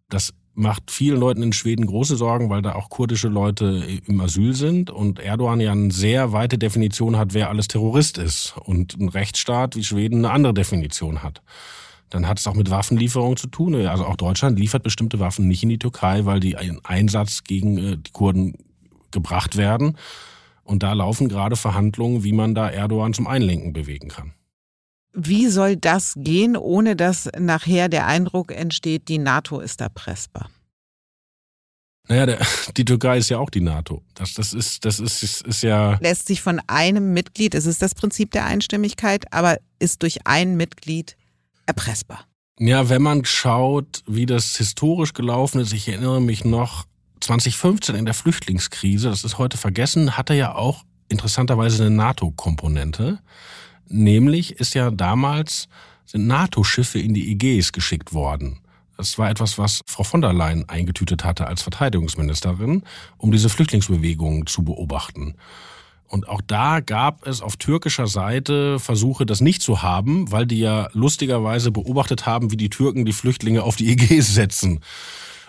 Das 0.08 0.34
macht 0.54 0.90
vielen 0.90 1.18
Leuten 1.18 1.42
in 1.42 1.52
Schweden 1.52 1.86
große 1.86 2.16
Sorgen, 2.16 2.50
weil 2.50 2.62
da 2.62 2.74
auch 2.74 2.90
kurdische 2.90 3.28
Leute 3.28 3.84
im 4.06 4.20
Asyl 4.20 4.54
sind 4.54 4.90
und 4.90 5.18
Erdogan 5.18 5.60
ja 5.60 5.72
eine 5.72 5.90
sehr 5.90 6.32
weite 6.32 6.58
Definition 6.58 7.16
hat, 7.16 7.34
wer 7.34 7.48
alles 7.48 7.68
Terrorist 7.68 8.18
ist 8.18 8.54
und 8.58 8.98
ein 9.00 9.08
Rechtsstaat 9.08 9.74
wie 9.74 9.84
Schweden 9.84 10.24
eine 10.24 10.34
andere 10.34 10.54
Definition 10.54 11.22
hat. 11.22 11.42
Dann 12.12 12.28
hat 12.28 12.38
es 12.38 12.46
auch 12.46 12.54
mit 12.54 12.68
Waffenlieferungen 12.68 13.38
zu 13.38 13.46
tun. 13.46 13.74
Also 13.86 14.04
auch 14.04 14.16
Deutschland 14.16 14.58
liefert 14.58 14.82
bestimmte 14.82 15.18
Waffen 15.18 15.48
nicht 15.48 15.62
in 15.62 15.70
die 15.70 15.78
Türkei, 15.78 16.26
weil 16.26 16.40
die 16.40 16.56
einen 16.56 16.84
Einsatz 16.84 17.42
gegen 17.42 17.78
äh, 17.78 17.96
die 17.96 18.10
Kurden 18.12 18.54
gebracht 19.10 19.56
werden. 19.56 19.96
Und 20.62 20.82
da 20.82 20.92
laufen 20.92 21.30
gerade 21.30 21.56
Verhandlungen, 21.56 22.22
wie 22.22 22.34
man 22.34 22.54
da 22.54 22.68
Erdogan 22.68 23.14
zum 23.14 23.26
Einlenken 23.26 23.72
bewegen 23.72 24.08
kann. 24.08 24.34
Wie 25.14 25.48
soll 25.48 25.76
das 25.76 26.12
gehen, 26.18 26.54
ohne 26.54 26.96
dass 26.96 27.30
nachher 27.38 27.88
der 27.88 28.06
Eindruck 28.06 28.52
entsteht, 28.52 29.08
die 29.08 29.18
NATO 29.18 29.60
ist 29.60 29.80
erpressbar? 29.80 30.50
Naja, 32.08 32.26
der, 32.26 32.46
die 32.76 32.84
Türkei 32.84 33.16
ist 33.16 33.30
ja 33.30 33.38
auch 33.38 33.48
die 33.48 33.62
NATO. 33.62 34.02
Das, 34.14 34.34
das, 34.34 34.52
ist, 34.52 34.84
das 34.84 35.00
ist, 35.00 35.22
ist, 35.22 35.46
ist 35.46 35.62
ja. 35.62 35.98
Lässt 36.02 36.26
sich 36.26 36.42
von 36.42 36.60
einem 36.66 37.14
Mitglied, 37.14 37.54
es 37.54 37.64
ist 37.64 37.80
das 37.80 37.94
Prinzip 37.94 38.32
der 38.32 38.44
Einstimmigkeit, 38.44 39.32
aber 39.32 39.56
ist 39.78 40.02
durch 40.02 40.26
ein 40.26 40.58
Mitglied 40.58 41.16
erpressbar. 41.72 42.26
Ja, 42.58 42.88
wenn 42.88 43.02
man 43.02 43.24
schaut, 43.24 44.02
wie 44.06 44.26
das 44.26 44.56
historisch 44.56 45.14
gelaufen 45.14 45.60
ist, 45.60 45.72
ich 45.72 45.88
erinnere 45.88 46.20
mich 46.20 46.44
noch, 46.44 46.84
2015 47.20 47.94
in 47.94 48.04
der 48.04 48.14
Flüchtlingskrise, 48.14 49.08
das 49.08 49.24
ist 49.24 49.38
heute 49.38 49.56
vergessen, 49.56 50.16
hatte 50.16 50.34
ja 50.34 50.54
auch 50.54 50.84
interessanterweise 51.08 51.84
eine 51.84 51.94
NATO-Komponente. 51.94 53.20
Nämlich 53.88 54.52
ist 54.52 54.74
ja 54.74 54.90
damals 54.90 55.68
sind 56.04 56.26
NATO-Schiffe 56.26 56.98
in 56.98 57.14
die 57.14 57.30
Ägäis 57.30 57.72
geschickt 57.72 58.12
worden. 58.12 58.58
Das 58.96 59.18
war 59.18 59.30
etwas, 59.30 59.56
was 59.56 59.80
Frau 59.86 60.02
von 60.02 60.20
der 60.20 60.32
Leyen 60.32 60.68
eingetütet 60.68 61.24
hatte 61.24 61.46
als 61.46 61.62
Verteidigungsministerin, 61.62 62.82
um 63.16 63.32
diese 63.32 63.48
Flüchtlingsbewegungen 63.48 64.46
zu 64.46 64.62
beobachten. 64.62 65.36
Und 66.12 66.28
auch 66.28 66.42
da 66.46 66.80
gab 66.80 67.26
es 67.26 67.40
auf 67.40 67.56
türkischer 67.56 68.06
Seite 68.06 68.78
Versuche, 68.78 69.24
das 69.24 69.40
nicht 69.40 69.62
zu 69.62 69.80
haben, 69.80 70.30
weil 70.30 70.44
die 70.46 70.58
ja 70.58 70.90
lustigerweise 70.92 71.70
beobachtet 71.70 72.26
haben, 72.26 72.52
wie 72.52 72.58
die 72.58 72.68
Türken 72.68 73.06
die 73.06 73.14
Flüchtlinge 73.14 73.62
auf 73.62 73.76
die 73.76 73.90
Ägäis 73.90 74.34
setzen. 74.34 74.80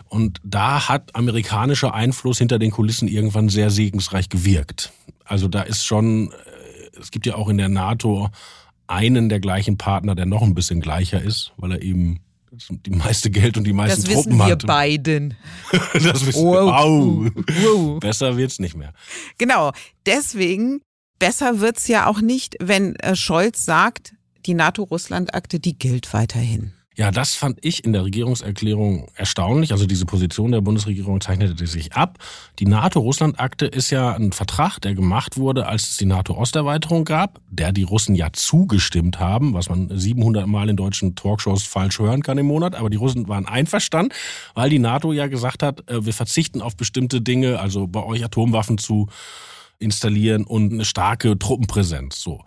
Und 0.07 0.39
da 0.41 0.87
hat 0.87 1.17
amerikanischer 1.17 1.93
Einfluss 1.93 2.37
hinter 2.37 2.59
den 2.59 2.71
Kulissen 2.71 3.09
irgendwann 3.09 3.49
sehr 3.49 3.71
segensreich 3.71 4.29
gewirkt. 4.29 4.93
Also 5.25 5.49
da 5.49 5.63
ist 5.63 5.85
schon, 5.85 6.31
äh, 6.31 6.97
es 6.97 7.11
gibt 7.11 7.25
ja 7.25 7.35
auch 7.35 7.49
in 7.49 7.57
der 7.57 7.67
NATO 7.67 8.29
einen 8.87 9.27
der 9.27 9.41
gleichen 9.41 9.77
Partner, 9.77 10.15
der 10.15 10.27
noch 10.27 10.43
ein 10.43 10.55
bisschen 10.55 10.79
gleicher 10.79 11.21
ist, 11.21 11.51
weil 11.57 11.73
er 11.73 11.81
eben 11.81 12.21
die 12.69 12.91
meiste 12.91 13.31
Geld 13.31 13.57
und 13.57 13.63
die 13.65 13.73
meisten 13.73 14.03
das 14.03 14.13
Truppen 14.13 14.41
hat. 14.41 14.49
Das 14.51 14.57
wissen 14.57 14.67
wir 14.67 14.67
beiden. 14.67 15.33
das 15.93 16.25
wissen 16.25 16.43
wow. 16.43 16.53
wir. 16.53 16.79
Au. 16.79 17.25
Wow. 17.63 17.99
Besser 17.99 18.37
wird's 18.37 18.59
nicht 18.59 18.75
mehr. 18.75 18.93
Genau. 19.37 19.71
Deswegen, 20.05 20.81
besser 21.19 21.59
wird's 21.59 21.87
ja 21.87 22.07
auch 22.07 22.21
nicht, 22.21 22.55
wenn 22.59 22.95
äh, 22.97 23.15
Scholz 23.15 23.65
sagt, 23.65 24.13
die 24.45 24.53
NATO-Russland-Akte, 24.53 25.59
die 25.59 25.77
gilt 25.77 26.13
weiterhin. 26.13 26.73
Ja, 26.95 27.09
das 27.09 27.33
fand 27.33 27.57
ich 27.65 27.83
in 27.83 27.93
der 27.93 28.03
Regierungserklärung 28.03 29.07
erstaunlich. 29.15 29.71
Also 29.71 29.87
diese 29.87 30.05
Position 30.05 30.51
der 30.51 30.61
Bundesregierung 30.61 31.21
zeichnete 31.21 31.65
sich 31.65 31.93
ab. 31.93 32.19
Die 32.59 32.67
NATO-Russland-Akte 32.67 33.65
ist 33.65 33.89
ja 33.89 34.13
ein 34.13 34.31
Vertrag, 34.31 34.79
der 34.79 34.93
gemacht 34.93 35.37
wurde, 35.37 35.65
als 35.65 35.89
es 35.89 35.97
die 35.97 36.05
NATO-Osterweiterung 36.05 37.03
gab, 37.03 37.39
der 37.49 37.71
die 37.71 37.81
Russen 37.81 38.13
ja 38.13 38.31
zugestimmt 38.31 39.19
haben, 39.19 39.55
was 39.55 39.69
man 39.69 39.89
700 39.91 40.45
Mal 40.45 40.69
in 40.69 40.77
deutschen 40.77 41.15
Talkshows 41.15 41.63
falsch 41.63 41.97
hören 41.97 42.21
kann 42.21 42.37
im 42.37 42.45
Monat. 42.45 42.75
Aber 42.75 42.91
die 42.91 42.97
Russen 42.97 43.27
waren 43.27 43.47
einverstanden, 43.47 44.13
weil 44.53 44.69
die 44.69 44.79
NATO 44.79 45.13
ja 45.13 45.25
gesagt 45.25 45.63
hat, 45.63 45.89
äh, 45.89 46.05
wir 46.05 46.13
verzichten 46.13 46.61
auf 46.61 46.77
bestimmte 46.77 47.21
Dinge, 47.21 47.59
also 47.59 47.87
bei 47.87 48.03
euch 48.03 48.23
Atomwaffen 48.23 48.77
zu 48.77 49.07
installieren 49.79 50.45
und 50.45 50.73
eine 50.73 50.85
starke 50.85 51.37
Truppenpräsenz. 51.37 52.21
So. 52.21 52.43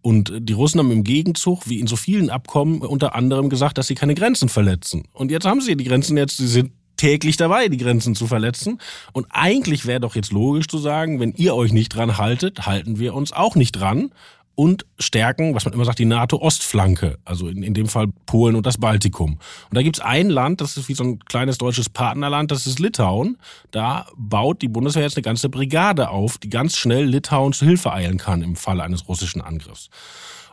Und 0.00 0.32
die 0.38 0.52
Russen 0.52 0.78
haben 0.78 0.92
im 0.92 1.04
Gegenzug, 1.04 1.68
wie 1.68 1.80
in 1.80 1.86
so 1.86 1.96
vielen 1.96 2.30
Abkommen, 2.30 2.80
unter 2.80 3.14
anderem 3.14 3.48
gesagt, 3.50 3.78
dass 3.78 3.88
sie 3.88 3.94
keine 3.94 4.14
Grenzen 4.14 4.48
verletzen. 4.48 5.04
Und 5.12 5.30
jetzt 5.30 5.46
haben 5.46 5.60
sie 5.60 5.76
die 5.76 5.84
Grenzen 5.84 6.16
jetzt, 6.16 6.36
sie 6.36 6.46
sind 6.46 6.72
täglich 6.98 7.36
dabei, 7.36 7.68
die 7.68 7.78
Grenzen 7.78 8.14
zu 8.14 8.26
verletzen. 8.26 8.78
Und 9.12 9.26
eigentlich 9.30 9.86
wäre 9.86 10.00
doch 10.00 10.14
jetzt 10.14 10.32
logisch 10.32 10.66
zu 10.66 10.78
sagen, 10.78 11.20
wenn 11.20 11.32
ihr 11.32 11.54
euch 11.54 11.72
nicht 11.72 11.90
dran 11.90 12.18
haltet, 12.18 12.66
halten 12.66 12.98
wir 12.98 13.14
uns 13.14 13.32
auch 13.32 13.54
nicht 13.54 13.72
dran. 13.72 14.10
Und 14.58 14.86
stärken, 14.98 15.54
was 15.54 15.64
man 15.66 15.72
immer 15.72 15.84
sagt, 15.84 16.00
die 16.00 16.04
NATO-Ostflanke, 16.04 17.20
also 17.24 17.46
in, 17.46 17.62
in 17.62 17.74
dem 17.74 17.86
Fall 17.86 18.08
Polen 18.26 18.56
und 18.56 18.66
das 18.66 18.76
Baltikum. 18.76 19.34
Und 19.34 19.76
da 19.76 19.82
gibt's 19.82 20.00
ein 20.00 20.30
Land, 20.30 20.60
das 20.60 20.76
ist 20.76 20.88
wie 20.88 20.94
so 20.94 21.04
ein 21.04 21.20
kleines 21.20 21.58
deutsches 21.58 21.88
Partnerland, 21.88 22.50
das 22.50 22.66
ist 22.66 22.80
Litauen. 22.80 23.38
Da 23.70 24.06
baut 24.16 24.60
die 24.60 24.66
Bundeswehr 24.66 25.04
jetzt 25.04 25.16
eine 25.16 25.22
ganze 25.22 25.48
Brigade 25.48 26.08
auf, 26.08 26.38
die 26.38 26.48
ganz 26.48 26.76
schnell 26.76 27.04
Litauen 27.04 27.52
zu 27.52 27.66
Hilfe 27.66 27.92
eilen 27.92 28.18
kann 28.18 28.42
im 28.42 28.56
Falle 28.56 28.82
eines 28.82 29.08
russischen 29.08 29.42
Angriffs. 29.42 29.90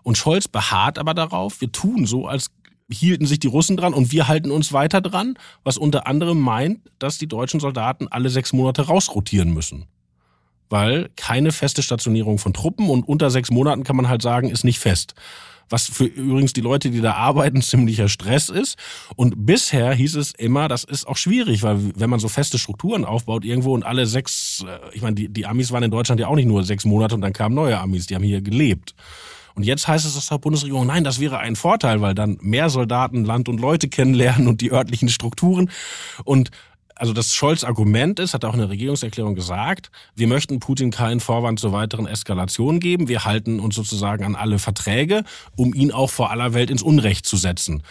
Und 0.03 0.19
Scholz 0.19 0.47
beharrt 0.47 0.99
aber 0.99 1.15
darauf, 1.15 1.59
wir 1.59 1.71
tun 1.71 2.05
so, 2.05 2.27
als 2.27 2.51
hielten 2.91 3.25
sich 3.25 3.39
die 3.39 3.47
Russen 3.47 3.75
dran 3.75 3.95
und 3.95 4.11
wir 4.11 4.27
halten 4.27 4.51
uns 4.51 4.71
weiter 4.71 5.01
dran, 5.01 5.33
was 5.63 5.79
unter 5.79 6.05
anderem 6.05 6.39
meint, 6.39 6.81
dass 6.99 7.17
die 7.17 7.27
deutschen 7.27 7.59
Soldaten 7.59 8.07
alle 8.09 8.29
sechs 8.29 8.53
Monate 8.53 8.83
rausrotieren 8.83 9.51
müssen 9.51 9.87
weil 10.69 11.09
keine 11.15 11.51
feste 11.51 11.81
Stationierung 11.81 12.37
von 12.37 12.53
Truppen 12.53 12.89
und 12.89 13.07
unter 13.07 13.29
sechs 13.29 13.51
Monaten 13.51 13.83
kann 13.83 13.95
man 13.95 14.09
halt 14.09 14.21
sagen, 14.21 14.49
ist 14.49 14.63
nicht 14.63 14.79
fest. 14.79 15.15
Was 15.67 15.87
für 15.87 16.05
übrigens 16.05 16.53
die 16.53 16.61
Leute, 16.61 16.91
die 16.91 17.01
da 17.01 17.13
arbeiten, 17.13 17.61
ziemlicher 17.63 18.07
Stress 18.07 18.49
ist. 18.49 18.77
Und 19.15 19.45
bisher 19.45 19.93
hieß 19.93 20.15
es 20.15 20.31
immer, 20.31 20.67
das 20.67 20.83
ist 20.83 21.07
auch 21.07 21.17
schwierig, 21.17 21.63
weil 21.63 21.79
wenn 21.95 22.09
man 22.09 22.19
so 22.19 22.27
feste 22.27 22.57
Strukturen 22.57 23.05
aufbaut 23.05 23.45
irgendwo 23.45 23.73
und 23.73 23.83
alle 23.83 24.05
sechs, 24.05 24.63
äh, 24.67 24.95
ich 24.95 25.01
meine, 25.01 25.15
die, 25.15 25.29
die 25.29 25.45
Amis 25.45 25.71
waren 25.71 25.83
in 25.83 25.91
Deutschland 25.91 26.19
ja 26.19 26.27
auch 26.27 26.35
nicht 26.35 26.47
nur 26.47 26.63
sechs 26.63 26.85
Monate 26.85 27.15
und 27.15 27.21
dann 27.21 27.33
kamen 27.33 27.55
neue 27.55 27.79
Amis, 27.79 28.07
die 28.07 28.15
haben 28.15 28.23
hier 28.23 28.41
gelebt. 28.41 28.93
Und 29.55 29.63
jetzt 29.63 29.87
heißt 29.87 30.05
es 30.05 30.17
aus 30.17 30.27
der 30.27 30.37
Bundesregierung, 30.37 30.85
nein, 30.85 31.05
das 31.05 31.19
wäre 31.21 31.39
ein 31.39 31.55
Vorteil, 31.55 32.01
weil 32.01 32.13
dann 32.13 32.37
mehr 32.41 32.69
Soldaten 32.69 33.23
Land 33.23 33.47
und 33.47 33.59
Leute 33.59 33.87
kennenlernen 33.87 34.47
und 34.47 34.59
die 34.59 34.71
örtlichen 34.71 35.07
Strukturen. 35.07 35.71
Und 36.25 36.51
also 36.95 37.11
das 37.11 37.33
Scholz-Argument 37.33 38.19
ist, 38.19 38.33
hat 38.33 38.43
er 38.43 38.49
auch 38.49 38.53
in 38.53 38.59
der 38.59 38.69
Regierungserklärung 38.69 39.35
gesagt, 39.35 39.91
wir 40.15 40.27
möchten 40.27 40.59
Putin 40.59 40.91
keinen 40.91 41.19
Vorwand 41.19 41.59
zur 41.59 41.73
weiteren 41.73 42.07
Eskalation 42.07 42.79
geben. 42.79 43.09
Wir 43.09 43.25
halten 43.25 43.59
uns 43.59 43.75
sozusagen 43.75 44.23
an 44.23 44.35
alle 44.35 44.59
Verträge, 44.59 45.23
um 45.57 45.73
ihn 45.73 45.91
auch 45.91 46.09
vor 46.09 46.31
aller 46.31 46.53
Welt 46.53 46.69
ins 46.69 46.81
Unrecht 46.81 47.25
zu 47.25 47.35
setzen. 47.35 47.83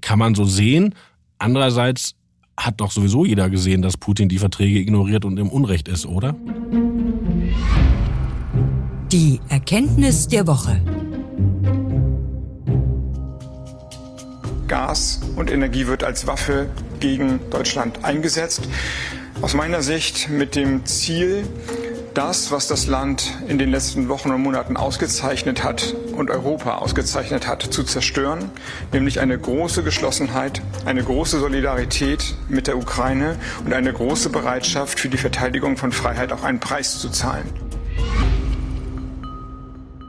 Kann 0.00 0.18
man 0.18 0.36
so 0.36 0.44
sehen. 0.44 0.94
Andererseits 1.38 2.14
hat 2.56 2.80
doch 2.80 2.92
sowieso 2.92 3.24
jeder 3.24 3.50
gesehen, 3.50 3.82
dass 3.82 3.96
Putin 3.96 4.28
die 4.28 4.38
Verträge 4.38 4.78
ignoriert 4.78 5.24
und 5.24 5.38
im 5.38 5.48
Unrecht 5.48 5.88
ist, 5.88 6.06
oder? 6.06 6.36
Die 9.10 9.40
Erkenntnis 9.48 10.28
der 10.28 10.46
Woche. 10.46 10.80
Gas 14.68 15.20
und 15.36 15.50
Energie 15.50 15.86
wird 15.86 16.04
als 16.04 16.26
Waffe 16.26 16.70
gegen 17.02 17.40
Deutschland 17.50 18.04
eingesetzt. 18.04 18.62
Aus 19.42 19.54
meiner 19.54 19.82
Sicht 19.82 20.30
mit 20.30 20.54
dem 20.54 20.86
Ziel, 20.86 21.44
das, 22.14 22.52
was 22.52 22.68
das 22.68 22.86
Land 22.86 23.32
in 23.48 23.58
den 23.58 23.72
letzten 23.72 24.08
Wochen 24.08 24.30
und 24.30 24.40
Monaten 24.40 24.76
ausgezeichnet 24.76 25.64
hat 25.64 25.96
und 26.16 26.30
Europa 26.30 26.76
ausgezeichnet 26.76 27.48
hat, 27.48 27.62
zu 27.62 27.82
zerstören, 27.82 28.50
nämlich 28.92 29.18
eine 29.18 29.36
große 29.36 29.82
Geschlossenheit, 29.82 30.62
eine 30.84 31.02
große 31.02 31.40
Solidarität 31.40 32.36
mit 32.48 32.68
der 32.68 32.76
Ukraine 32.76 33.36
und 33.64 33.72
eine 33.72 33.92
große 33.92 34.30
Bereitschaft 34.30 35.00
für 35.00 35.08
die 35.08 35.18
Verteidigung 35.18 35.76
von 35.76 35.90
Freiheit 35.90 36.32
auch 36.32 36.44
einen 36.44 36.60
Preis 36.60 37.00
zu 37.00 37.08
zahlen. 37.08 37.71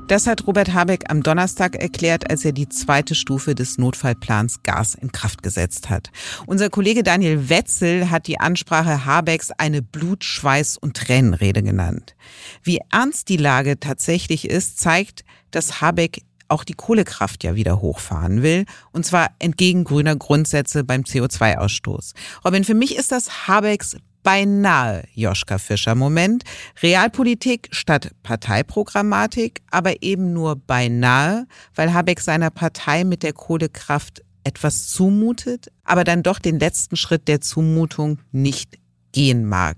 Das 0.08 0.28
hat 0.28 0.46
Robert 0.48 0.74
Habeck 0.74 1.10
am 1.10 1.24
Donnerstag 1.24 1.76
erklärt, 1.76 2.30
als 2.30 2.44
er 2.44 2.52
die 2.52 2.68
zweite 2.68 3.16
Stufe 3.16 3.56
des 3.56 3.78
Notfallplans 3.78 4.62
Gas 4.62 4.96
in 4.96 5.14
Kraft 5.14 5.44
gesetzt 5.44 5.90
hat. 5.90 6.12
Unser 6.46 6.70
Kollege 6.70 7.04
Daniel 7.04 7.50
Wetzel 7.50 8.12
hat 8.12 8.28
die 8.28 8.40
Ansprache 8.40 9.06
Habecks 9.06 9.52
eine 9.58 9.82
Blut-, 9.82 10.26
Schweiß- 10.26 10.78
und 10.78 10.98
Tränenrede 10.98 11.64
genannt. 11.64 12.16
Wie 12.64 12.80
ernst 12.92 13.30
die 13.30 13.38
Lage 13.38 13.80
tatsächlich 13.80 14.50
ist, 14.50 14.78
zeigt, 14.78 15.24
dass 15.52 15.80
Habeck 15.80 16.24
auch 16.50 16.66
die 16.66 16.74
Kohlekraft 16.74 17.44
ja 17.46 17.56
wieder 17.56 17.82
hochfahren 17.82 18.44
will, 18.44 18.66
und 18.92 19.06
zwar 19.06 19.32
entgegen 19.40 19.86
grüner 19.86 20.18
Grundsätze 20.18 20.84
beim 20.84 21.04
CO2-Ausstoß. 21.04 22.14
Robin, 22.46 22.66
für 22.66 22.76
mich 22.76 22.98
ist 22.98 23.14
das 23.14 23.48
Habecks 23.48 23.96
beinahe 24.24 25.04
Joschka 25.14 25.58
Fischer 25.58 25.96
Moment. 25.96 26.44
Realpolitik 26.82 27.68
statt 27.72 28.12
Parteiprogrammatik, 28.24 29.62
aber 29.70 30.02
eben 30.02 30.34
nur 30.34 30.56
beinahe, 30.56 31.46
weil 31.76 31.94
Habeck 31.94 32.22
seiner 32.22 32.50
Partei 32.50 33.04
mit 33.04 33.22
der 33.22 33.34
Kohlekraft 33.34 34.24
etwas 34.44 34.88
zumutet, 34.88 35.72
aber 35.84 36.04
dann 36.04 36.24
doch 36.24 36.40
den 36.40 36.60
letzten 36.60 36.96
Schritt 36.96 37.28
der 37.28 37.42
Zumutung 37.42 38.20
nicht 38.32 38.78
gehen 39.12 39.46
mag. 39.46 39.78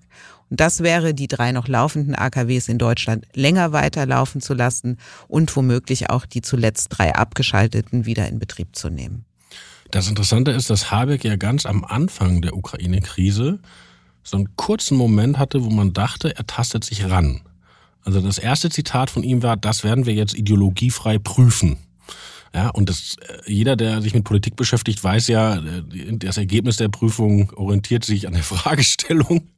Und 0.49 0.59
das 0.59 0.81
wäre, 0.81 1.13
die 1.13 1.27
drei 1.27 1.51
noch 1.51 1.67
laufenden 1.67 2.15
AKWs 2.15 2.67
in 2.67 2.77
Deutschland 2.77 3.25
länger 3.33 3.71
weiterlaufen 3.71 4.41
zu 4.41 4.53
lassen 4.53 4.97
und 5.27 5.55
womöglich 5.55 6.09
auch 6.09 6.25
die 6.25 6.41
zuletzt 6.41 6.89
drei 6.89 7.15
abgeschalteten 7.15 8.05
wieder 8.05 8.27
in 8.27 8.39
Betrieb 8.39 8.75
zu 8.75 8.89
nehmen. 8.89 9.25
Das 9.91 10.07
Interessante 10.07 10.51
ist, 10.51 10.69
dass 10.69 10.91
Habeck 10.91 11.23
ja 11.23 11.35
ganz 11.35 11.65
am 11.65 11.83
Anfang 11.83 12.41
der 12.41 12.55
Ukraine-Krise 12.55 13.59
so 14.25 14.37
einen 14.37 14.55
kurzen 14.57 14.97
Moment 14.97 15.37
hatte, 15.37 15.63
wo 15.63 15.69
man 15.69 15.93
dachte, 15.93 16.35
er 16.35 16.45
tastet 16.45 16.83
sich 16.83 17.09
ran. 17.09 17.41
Also 18.03 18.19
das 18.19 18.37
erste 18.37 18.69
Zitat 18.69 19.09
von 19.09 19.23
ihm 19.23 19.41
war, 19.43 19.55
das 19.55 19.83
werden 19.83 20.05
wir 20.05 20.13
jetzt 20.13 20.35
ideologiefrei 20.35 21.17
prüfen. 21.19 21.77
Ja, 22.53 22.69
und 22.69 22.89
das, 22.89 23.17
äh, 23.19 23.51
jeder, 23.51 23.75
der 23.75 24.01
sich 24.01 24.13
mit 24.13 24.23
Politik 24.23 24.55
beschäftigt, 24.55 25.03
weiß 25.03 25.27
ja, 25.27 25.57
äh, 25.57 26.17
das 26.17 26.37
Ergebnis 26.37 26.77
der 26.77 26.87
Prüfung 26.87 27.51
orientiert 27.51 28.05
sich 28.05 28.27
an 28.27 28.33
der 28.33 28.43
Fragestellung. 28.43 29.49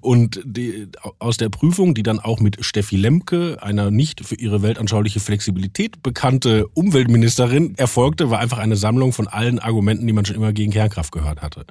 Und 0.00 0.42
die, 0.44 0.88
aus 1.20 1.36
der 1.36 1.48
Prüfung, 1.48 1.94
die 1.94 2.02
dann 2.02 2.18
auch 2.18 2.40
mit 2.40 2.64
Steffi 2.64 2.96
Lemke, 2.96 3.62
einer 3.62 3.92
nicht 3.92 4.26
für 4.26 4.34
ihre 4.34 4.60
weltanschauliche 4.60 5.20
Flexibilität 5.20 6.02
bekannte 6.02 6.66
Umweltministerin, 6.74 7.74
erfolgte, 7.76 8.28
war 8.28 8.40
einfach 8.40 8.58
eine 8.58 8.76
Sammlung 8.76 9.12
von 9.12 9.28
allen 9.28 9.60
Argumenten, 9.60 10.06
die 10.06 10.12
man 10.12 10.24
schon 10.24 10.36
immer 10.36 10.52
gegen 10.52 10.72
Kernkraft 10.72 11.12
gehört 11.12 11.42
hatte. 11.42 11.64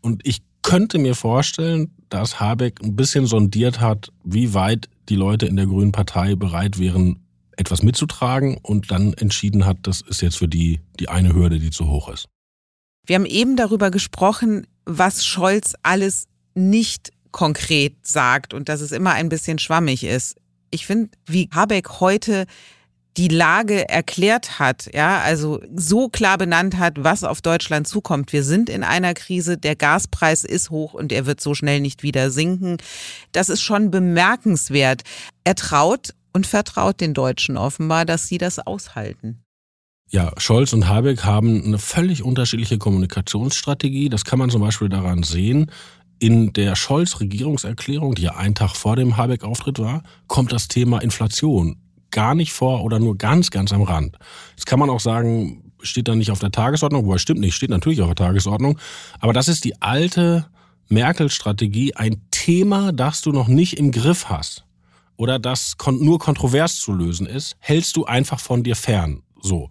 Und 0.00 0.26
ich 0.26 0.42
könnte 0.64 0.98
mir 0.98 1.14
vorstellen, 1.14 1.92
dass 2.08 2.40
Habeck 2.40 2.80
ein 2.82 2.96
bisschen 2.96 3.26
sondiert 3.26 3.80
hat, 3.80 4.10
wie 4.24 4.54
weit 4.54 4.88
die 5.08 5.14
Leute 5.14 5.46
in 5.46 5.56
der 5.56 5.66
Grünen 5.66 5.92
Partei 5.92 6.34
bereit 6.34 6.78
wären, 6.78 7.20
etwas 7.56 7.82
mitzutragen 7.82 8.58
und 8.62 8.90
dann 8.90 9.12
entschieden 9.12 9.66
hat, 9.66 9.78
das 9.82 10.00
ist 10.00 10.22
jetzt 10.22 10.38
für 10.38 10.48
die 10.48 10.80
die 10.98 11.08
eine 11.08 11.34
Hürde, 11.34 11.60
die 11.60 11.70
zu 11.70 11.88
hoch 11.88 12.08
ist. 12.08 12.26
Wir 13.06 13.16
haben 13.16 13.26
eben 13.26 13.54
darüber 13.54 13.90
gesprochen, 13.90 14.66
was 14.86 15.24
Scholz 15.24 15.74
alles 15.82 16.26
nicht 16.54 17.12
konkret 17.30 17.94
sagt 18.06 18.54
und 18.54 18.68
dass 18.68 18.80
es 18.80 18.92
immer 18.92 19.12
ein 19.12 19.28
bisschen 19.28 19.58
schwammig 19.58 20.02
ist. 20.02 20.36
Ich 20.70 20.86
finde, 20.86 21.10
wie 21.26 21.48
Habeck 21.52 22.00
heute 22.00 22.46
die 23.16 23.28
Lage 23.28 23.88
erklärt 23.88 24.58
hat, 24.58 24.90
ja, 24.92 25.20
also 25.20 25.60
so 25.74 26.08
klar 26.08 26.36
benannt 26.36 26.78
hat, 26.78 26.94
was 27.04 27.22
auf 27.22 27.42
Deutschland 27.42 27.86
zukommt. 27.86 28.32
Wir 28.32 28.42
sind 28.42 28.68
in 28.68 28.82
einer 28.82 29.14
Krise, 29.14 29.56
der 29.56 29.76
Gaspreis 29.76 30.42
ist 30.42 30.70
hoch 30.70 30.94
und 30.94 31.12
er 31.12 31.26
wird 31.26 31.40
so 31.40 31.54
schnell 31.54 31.80
nicht 31.80 32.02
wieder 32.02 32.30
sinken. 32.30 32.78
Das 33.30 33.48
ist 33.48 33.62
schon 33.62 33.90
bemerkenswert. 33.92 35.02
Er 35.44 35.54
traut 35.54 36.14
und 36.32 36.46
vertraut 36.46 37.00
den 37.00 37.14
Deutschen 37.14 37.56
offenbar, 37.56 38.04
dass 38.04 38.26
sie 38.26 38.38
das 38.38 38.58
aushalten. 38.58 39.44
Ja, 40.10 40.32
Scholz 40.36 40.72
und 40.72 40.88
Habeck 40.88 41.24
haben 41.24 41.64
eine 41.64 41.78
völlig 41.78 42.22
unterschiedliche 42.22 42.78
Kommunikationsstrategie. 42.78 44.08
Das 44.08 44.24
kann 44.24 44.38
man 44.38 44.50
zum 44.50 44.60
Beispiel 44.60 44.88
daran 44.88 45.22
sehen. 45.22 45.70
In 46.18 46.52
der 46.52 46.76
Scholz-Regierungserklärung, 46.76 48.14
die 48.14 48.22
ja 48.22 48.36
einen 48.36 48.54
Tag 48.54 48.76
vor 48.76 48.96
dem 48.96 49.16
Habeck-Auftritt 49.16 49.78
war, 49.78 50.02
kommt 50.26 50.52
das 50.52 50.68
Thema 50.68 51.00
Inflation 51.00 51.83
gar 52.14 52.34
nicht 52.34 52.52
vor 52.52 52.82
oder 52.82 52.98
nur 52.98 53.18
ganz, 53.18 53.50
ganz 53.50 53.72
am 53.72 53.82
Rand. 53.82 54.16
Jetzt 54.50 54.64
kann 54.64 54.78
man 54.78 54.88
auch 54.88 55.00
sagen, 55.00 55.72
steht 55.82 56.08
da 56.08 56.14
nicht 56.14 56.30
auf 56.30 56.38
der 56.38 56.52
Tagesordnung, 56.52 57.04
wobei 57.04 57.18
stimmt 57.18 57.40
nicht, 57.40 57.54
steht 57.54 57.70
natürlich 57.70 58.00
auf 58.00 58.08
der 58.08 58.26
Tagesordnung. 58.26 58.78
Aber 59.20 59.34
das 59.34 59.48
ist 59.48 59.64
die 59.64 59.82
alte 59.82 60.46
Merkel-Strategie, 60.88 61.94
ein 61.94 62.22
Thema, 62.30 62.92
das 62.92 63.20
du 63.20 63.32
noch 63.32 63.48
nicht 63.48 63.78
im 63.78 63.90
Griff 63.90 64.28
hast 64.28 64.64
oder 65.16 65.38
das 65.38 65.76
nur 65.90 66.18
kontrovers 66.18 66.76
zu 66.76 66.92
lösen 66.92 67.26
ist, 67.26 67.56
hältst 67.58 67.96
du 67.96 68.04
einfach 68.04 68.40
von 68.40 68.62
dir 68.62 68.76
fern. 68.76 69.22
So. 69.42 69.68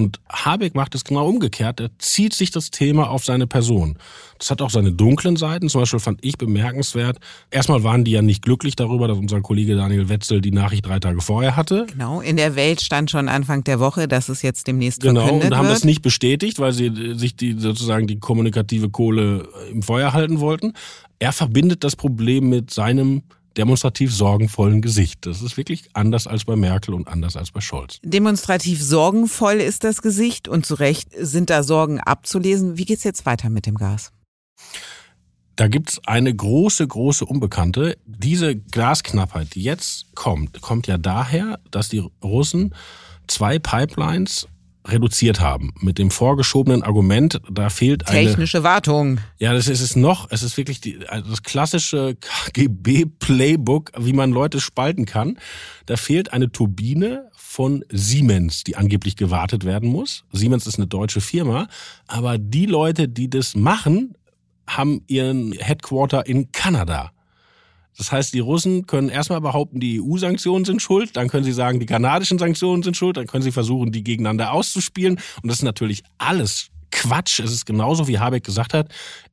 Und 0.00 0.18
Habeck 0.30 0.74
macht 0.74 0.94
es 0.94 1.04
genau 1.04 1.28
umgekehrt. 1.28 1.78
Er 1.78 1.90
zieht 1.98 2.32
sich 2.32 2.50
das 2.50 2.70
Thema 2.70 3.10
auf 3.10 3.22
seine 3.22 3.46
Person. 3.46 3.98
Das 4.38 4.50
hat 4.50 4.62
auch 4.62 4.70
seine 4.70 4.92
dunklen 4.92 5.36
Seiten. 5.36 5.68
Zum 5.68 5.82
Beispiel 5.82 6.00
fand 6.00 6.24
ich 6.24 6.38
bemerkenswert. 6.38 7.18
Erstmal 7.50 7.84
waren 7.84 8.02
die 8.04 8.12
ja 8.12 8.22
nicht 8.22 8.42
glücklich 8.42 8.76
darüber, 8.76 9.08
dass 9.08 9.18
unser 9.18 9.42
Kollege 9.42 9.76
Daniel 9.76 10.08
Wetzel 10.08 10.40
die 10.40 10.52
Nachricht 10.52 10.86
drei 10.86 11.00
Tage 11.00 11.20
vorher 11.20 11.54
hatte. 11.54 11.84
Genau. 11.92 12.22
In 12.22 12.38
der 12.38 12.56
Welt 12.56 12.80
stand 12.80 13.10
schon 13.10 13.28
Anfang 13.28 13.62
der 13.64 13.78
Woche, 13.78 14.08
dass 14.08 14.30
es 14.30 14.40
jetzt 14.40 14.66
demnächst 14.66 15.02
genau, 15.02 15.20
verkündet 15.20 15.42
Genau. 15.42 15.54
Und 15.54 15.58
haben 15.58 15.66
wird. 15.66 15.76
das 15.76 15.84
nicht 15.84 16.00
bestätigt, 16.00 16.58
weil 16.58 16.72
sie 16.72 17.12
sich 17.14 17.36
die 17.36 17.52
sozusagen 17.58 18.06
die 18.06 18.18
kommunikative 18.18 18.88
Kohle 18.88 19.46
im 19.70 19.82
Feuer 19.82 20.14
halten 20.14 20.40
wollten. 20.40 20.72
Er 21.18 21.32
verbindet 21.32 21.84
das 21.84 21.94
Problem 21.94 22.48
mit 22.48 22.70
seinem 22.70 23.22
demonstrativ 23.56 24.14
sorgenvollen 24.14 24.82
Gesicht. 24.82 25.26
Das 25.26 25.42
ist 25.42 25.56
wirklich 25.56 25.88
anders 25.94 26.26
als 26.26 26.44
bei 26.44 26.56
Merkel 26.56 26.94
und 26.94 27.08
anders 27.08 27.36
als 27.36 27.50
bei 27.50 27.60
Scholz. 27.60 27.98
Demonstrativ 28.02 28.82
sorgenvoll 28.82 29.56
ist 29.56 29.84
das 29.84 30.02
Gesicht 30.02 30.48
und 30.48 30.66
zu 30.66 30.74
Recht 30.74 31.08
sind 31.18 31.50
da 31.50 31.62
Sorgen 31.62 32.00
abzulesen. 32.00 32.78
Wie 32.78 32.84
geht's 32.84 33.04
jetzt 33.04 33.26
weiter 33.26 33.50
mit 33.50 33.66
dem 33.66 33.76
Gas? 33.76 34.12
Da 35.56 35.68
gibt's 35.68 36.00
eine 36.06 36.34
große, 36.34 36.86
große 36.86 37.24
Unbekannte. 37.26 37.98
Diese 38.06 38.56
Gasknappheit, 38.56 39.54
die 39.54 39.62
jetzt 39.62 40.06
kommt, 40.14 40.62
kommt 40.62 40.86
ja 40.86 40.96
daher, 40.96 41.60
dass 41.70 41.90
die 41.90 42.02
Russen 42.24 42.74
zwei 43.26 43.58
Pipelines 43.58 44.48
reduziert 44.86 45.40
haben. 45.40 45.72
Mit 45.80 45.98
dem 45.98 46.10
vorgeschobenen 46.10 46.82
Argument, 46.82 47.40
da 47.50 47.70
fehlt 47.70 48.08
eine. 48.08 48.26
Technische 48.26 48.62
Wartung. 48.62 49.18
Ja, 49.38 49.52
das 49.52 49.68
ist 49.68 49.80
es 49.80 49.96
noch. 49.96 50.30
Es 50.30 50.42
ist 50.42 50.56
wirklich 50.56 50.80
die, 50.80 51.06
also 51.08 51.30
das 51.30 51.42
klassische 51.42 52.16
KGB-Playbook, 52.20 53.92
wie 53.98 54.12
man 54.12 54.32
Leute 54.32 54.60
spalten 54.60 55.04
kann. 55.04 55.38
Da 55.86 55.96
fehlt 55.96 56.32
eine 56.32 56.50
Turbine 56.50 57.30
von 57.34 57.84
Siemens, 57.90 58.64
die 58.64 58.76
angeblich 58.76 59.16
gewartet 59.16 59.64
werden 59.64 59.88
muss. 59.88 60.24
Siemens 60.32 60.66
ist 60.66 60.78
eine 60.78 60.86
deutsche 60.86 61.20
Firma, 61.20 61.66
aber 62.06 62.38
die 62.38 62.66
Leute, 62.66 63.08
die 63.08 63.28
das 63.28 63.54
machen, 63.54 64.14
haben 64.66 65.02
ihren 65.08 65.52
Headquarter 65.52 66.26
in 66.26 66.52
Kanada. 66.52 67.12
Das 68.00 68.12
heißt, 68.12 68.32
die 68.32 68.40
Russen 68.40 68.86
können 68.86 69.10
erstmal 69.10 69.42
behaupten, 69.42 69.78
die 69.78 70.00
EU-Sanktionen 70.00 70.64
sind 70.64 70.80
schuld, 70.80 71.18
dann 71.18 71.28
können 71.28 71.44
sie 71.44 71.52
sagen, 71.52 71.80
die 71.80 71.86
kanadischen 71.86 72.38
Sanktionen 72.38 72.82
sind 72.82 72.96
schuld, 72.96 73.18
dann 73.18 73.26
können 73.26 73.42
sie 73.42 73.52
versuchen, 73.52 73.92
die 73.92 74.02
gegeneinander 74.02 74.52
auszuspielen. 74.52 75.20
Und 75.42 75.48
das 75.48 75.58
ist 75.58 75.64
natürlich 75.64 76.02
alles 76.16 76.70
Quatsch. 76.90 77.40
Es 77.40 77.52
ist 77.52 77.66
genauso, 77.66 78.08
wie 78.08 78.18
Habeck 78.18 78.42
gesagt 78.42 78.72
hat, 78.72 78.88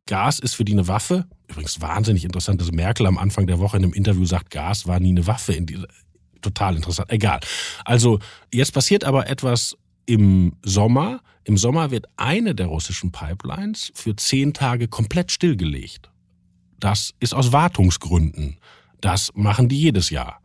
Gas 0.06 0.39
ist 0.39 0.56
für 0.56 0.65
die 0.65 0.73
eine 0.73 0.86
Waffe. 0.89 1.27
Übrigens 1.47 1.80
wahnsinnig 1.80 2.25
interessant, 2.25 2.60
dass 2.60 2.73
Merkel 2.73 3.06
am 3.06 3.17
Anfang 3.17 3.47
der 3.47 3.60
Woche 3.60 3.77
in 3.77 3.86
einem 3.86 3.93
Interview 3.93 4.25
sagt, 4.25 4.49
Gas 4.49 4.86
war 4.86 4.99
nie 4.99 5.12
eine 5.12 5.25
Waffe. 5.27 5.58
Total 6.41 6.75
interessant. 6.75 7.10
Egal. 7.10 7.39
Also 7.86 8.19
jetzt 8.53 8.73
passiert 8.73 9.06
aber 9.06 9.30
etwas 9.30 9.77
im 10.08 10.58
Sommer. 10.62 11.21
Im 11.45 11.56
Sommer 11.56 11.89
wird 11.91 12.08
eine 12.17 12.53
der 12.53 12.65
russischen 12.65 13.13
Pipelines 13.13 13.93
für 13.95 14.17
zehn 14.17 14.53
Tage 14.53 14.89
komplett 14.89 15.32
stillgelegt. 15.32 16.10
Das 16.79 17.13
ist 17.19 17.33
aus 17.33 17.51
Wartungsgründen. 17.51 18.57
Das 19.01 19.31
machen 19.35 19.69
die 19.69 19.79
jedes 19.79 20.09
Jahr. 20.09 20.39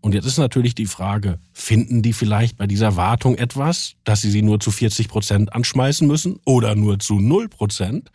Und 0.00 0.14
jetzt 0.14 0.26
ist 0.26 0.38
natürlich 0.38 0.74
die 0.74 0.86
Frage, 0.86 1.40
finden 1.52 2.02
die 2.02 2.12
vielleicht 2.12 2.56
bei 2.56 2.66
dieser 2.66 2.96
Wartung 2.96 3.36
etwas, 3.36 3.94
dass 4.04 4.20
sie 4.20 4.30
sie 4.30 4.42
nur 4.42 4.60
zu 4.60 4.70
40 4.70 5.08
Prozent 5.08 5.52
anschmeißen 5.52 6.06
müssen 6.06 6.38
oder 6.44 6.74
nur 6.74 6.98
zu 6.98 7.18
0 7.18 7.48
Prozent? 7.48 8.10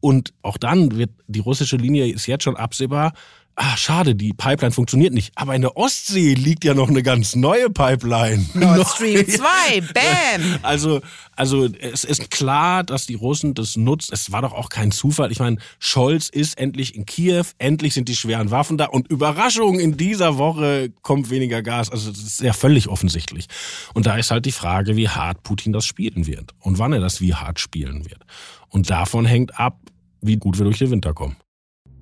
Und 0.00 0.32
auch 0.42 0.58
dann 0.58 0.96
wird 0.96 1.10
die 1.26 1.40
russische 1.40 1.76
Linie 1.76 2.12
ist 2.12 2.26
jetzt 2.26 2.44
schon 2.44 2.56
absehbar, 2.56 3.12
ah, 3.60 3.76
schade, 3.76 4.14
die 4.14 4.32
Pipeline 4.32 4.72
funktioniert 4.72 5.12
nicht. 5.12 5.32
Aber 5.34 5.54
in 5.54 5.60
der 5.60 5.76
Ostsee 5.76 6.34
liegt 6.34 6.64
ja 6.64 6.72
noch 6.72 6.88
eine 6.88 7.02
ganz 7.02 7.36
neue 7.36 7.68
Pipeline. 7.68 8.46
Nord 8.54 8.88
Stream 8.88 9.28
2, 9.28 9.80
bam! 9.92 10.58
Also, 10.62 11.00
also 11.36 11.66
es 11.66 12.04
ist 12.04 12.30
klar, 12.30 12.82
dass 12.84 13.06
die 13.06 13.14
Russen 13.14 13.52
das 13.54 13.76
nutzen. 13.76 14.12
Es 14.14 14.32
war 14.32 14.40
doch 14.42 14.54
auch 14.54 14.70
kein 14.70 14.90
Zufall. 14.92 15.30
Ich 15.30 15.40
meine, 15.40 15.58
Scholz 15.78 16.30
ist 16.30 16.58
endlich 16.58 16.94
in 16.96 17.04
Kiew, 17.04 17.44
endlich 17.58 17.92
sind 17.92 18.08
die 18.08 18.16
schweren 18.16 18.50
Waffen 18.50 18.78
da 18.78 18.86
und 18.86 19.08
Überraschung, 19.08 19.78
in 19.78 19.96
dieser 19.96 20.38
Woche 20.38 20.90
kommt 21.02 21.28
weniger 21.28 21.62
Gas. 21.62 21.90
Also 21.90 22.10
das 22.10 22.20
ist 22.20 22.40
ja 22.40 22.54
völlig 22.54 22.88
offensichtlich. 22.88 23.46
Und 23.92 24.06
da 24.06 24.16
ist 24.16 24.30
halt 24.30 24.46
die 24.46 24.52
Frage, 24.52 24.96
wie 24.96 25.08
hart 25.08 25.42
Putin 25.42 25.72
das 25.72 25.84
spielen 25.84 26.26
wird 26.26 26.54
und 26.60 26.78
wann 26.78 26.94
er 26.94 27.00
das 27.00 27.20
wie 27.20 27.34
hart 27.34 27.60
spielen 27.60 28.06
wird. 28.06 28.24
Und 28.68 28.88
davon 28.88 29.26
hängt 29.26 29.58
ab, 29.58 29.78
wie 30.22 30.36
gut 30.36 30.58
wir 30.58 30.64
durch 30.64 30.78
den 30.78 30.90
Winter 30.90 31.12
kommen. 31.12 31.36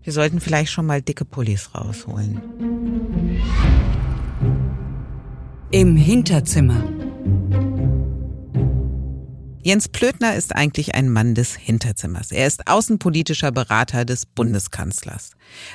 Wir 0.09 0.15
sollten 0.15 0.41
vielleicht 0.41 0.73
schon 0.73 0.87
mal 0.87 1.03
dicke 1.03 1.27
Pullis 1.27 1.75
rausholen. 1.75 2.41
Im 5.71 5.99
Hinterzimmer. 5.99 6.83
Jens 9.63 9.91
Plötner 9.91 10.35
ist 10.35 10.57
eigentlich 10.57 10.95
ein 10.95 11.11
Mann 11.11 11.35
des 11.35 11.55
Hinterzimmers. 11.57 12.33
Er 12.33 12.47
ist 12.47 12.69
außenpolitischer 12.69 13.53
Berater 13.53 14.07
des 14.07 14.25
Bundeskanzlers. 14.25 15.33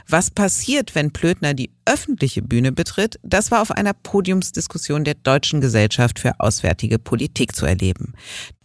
Was 0.08 0.32
passiert, 0.32 0.96
wenn 0.96 1.12
Plötner 1.12 1.54
die 1.54 1.70
öffentliche 1.86 2.42
Bühne 2.42 2.72
betritt, 2.72 3.20
das 3.22 3.52
war 3.52 3.62
auf 3.62 3.70
einer 3.70 3.94
Podiumsdiskussion 3.94 5.04
der 5.04 5.14
Deutschen 5.14 5.62
Gesellschaft 5.62 6.18
für 6.18 6.40
Auswärtige 6.40 6.98
Politik 6.98 7.56
zu 7.56 7.68
erleben. 7.68 8.14